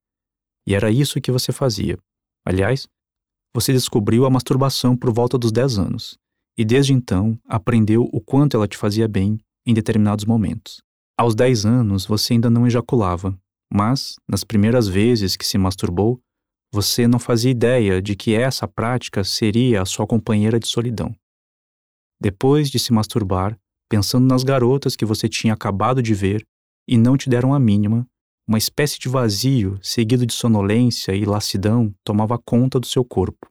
E 0.67 0.75
era 0.75 0.91
isso 0.91 1.19
que 1.19 1.31
você 1.31 1.51
fazia. 1.51 1.97
Aliás, 2.45 2.87
você 3.55 3.73
descobriu 3.73 4.25
a 4.25 4.29
masturbação 4.29 4.95
por 4.95 5.11
volta 5.11 5.37
dos 5.37 5.51
10 5.51 5.79
anos, 5.79 6.17
e 6.55 6.63
desde 6.63 6.93
então 6.93 7.39
aprendeu 7.47 8.07
o 8.13 8.21
quanto 8.21 8.55
ela 8.55 8.67
te 8.67 8.77
fazia 8.77 9.07
bem 9.07 9.39
em 9.65 9.73
determinados 9.73 10.25
momentos. 10.25 10.81
Aos 11.17 11.33
10 11.33 11.65
anos 11.65 12.05
você 12.05 12.33
ainda 12.33 12.49
não 12.49 12.67
ejaculava, 12.67 13.35
mas, 13.71 14.15
nas 14.27 14.43
primeiras 14.43 14.87
vezes 14.87 15.35
que 15.35 15.45
se 15.45 15.57
masturbou, 15.57 16.21
você 16.71 17.07
não 17.07 17.17
fazia 17.17 17.49
ideia 17.49 17.99
de 17.99 18.15
que 18.15 18.35
essa 18.35 18.67
prática 18.67 19.23
seria 19.23 19.81
a 19.81 19.85
sua 19.85 20.05
companheira 20.05 20.59
de 20.59 20.67
solidão. 20.67 21.15
Depois 22.21 22.69
de 22.69 22.77
se 22.77 22.91
masturbar, 22.91 23.57
pensando 23.89 24.27
nas 24.27 24.43
garotas 24.43 24.95
que 24.95 25.05
você 25.05 25.29
tinha 25.29 25.53
acabado 25.53 26.01
de 26.01 26.13
ver 26.13 26.45
e 26.87 26.97
não 26.97 27.15
te 27.15 27.29
deram 27.29 27.53
a 27.53 27.59
mínima, 27.59 28.05
uma 28.47 28.57
espécie 28.57 28.99
de 28.99 29.07
vazio, 29.07 29.79
seguido 29.81 30.25
de 30.25 30.33
sonolência 30.33 31.13
e 31.13 31.23
lassidão, 31.23 31.93
tomava 32.03 32.37
conta 32.37 32.79
do 32.79 32.87
seu 32.87 33.05
corpo. 33.05 33.47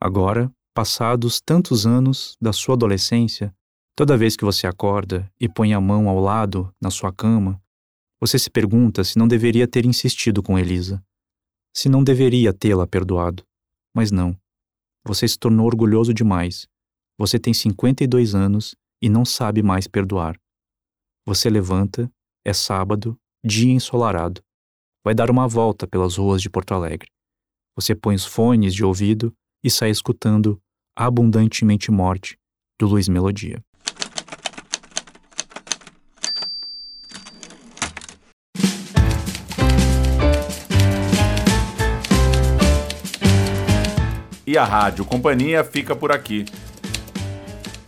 Agora, 0.00 0.50
passados 0.72 1.40
tantos 1.40 1.86
anos 1.86 2.36
da 2.40 2.52
sua 2.52 2.74
adolescência, 2.74 3.54
toda 3.96 4.16
vez 4.16 4.36
que 4.36 4.44
você 4.44 4.66
acorda 4.66 5.30
e 5.40 5.48
põe 5.48 5.74
a 5.74 5.80
mão 5.80 6.08
ao 6.08 6.20
lado 6.20 6.72
na 6.80 6.90
sua 6.90 7.12
cama, 7.12 7.60
você 8.20 8.38
se 8.38 8.48
pergunta 8.50 9.04
se 9.04 9.18
não 9.18 9.28
deveria 9.28 9.68
ter 9.68 9.84
insistido 9.84 10.42
com 10.42 10.58
Elisa, 10.58 11.04
se 11.74 11.88
não 11.88 12.02
deveria 12.02 12.52
tê-la 12.52 12.86
perdoado. 12.86 13.44
Mas 13.94 14.10
não. 14.10 14.36
Você 15.04 15.28
se 15.28 15.38
tornou 15.38 15.66
orgulhoso 15.66 16.14
demais. 16.14 16.66
Você 17.16 17.38
tem 17.38 17.54
52 17.54 18.34
anos 18.34 18.74
e 19.00 19.08
não 19.08 19.24
sabe 19.24 19.62
mais 19.62 19.86
perdoar. 19.86 20.36
Você 21.24 21.48
levanta, 21.48 22.10
é 22.44 22.52
sábado, 22.52 23.16
dia 23.44 23.72
ensolarado. 23.72 24.42
Vai 25.04 25.14
dar 25.14 25.30
uma 25.30 25.46
volta 25.46 25.86
pelas 25.86 26.16
ruas 26.16 26.42
de 26.42 26.50
Porto 26.50 26.74
Alegre. 26.74 27.08
Você 27.76 27.94
põe 27.94 28.16
os 28.16 28.24
fones 28.24 28.74
de 28.74 28.84
ouvido 28.84 29.32
e 29.62 29.70
sai 29.70 29.90
escutando 29.90 30.60
Abundantemente 30.96 31.90
Morte, 31.90 32.36
do 32.80 32.86
Luiz 32.88 33.08
Melodia. 33.08 33.62
E 44.46 44.58
a 44.58 44.64
Rádio 44.64 45.04
Companhia 45.04 45.64
fica 45.64 45.96
por 45.96 46.12
aqui. 46.12 46.44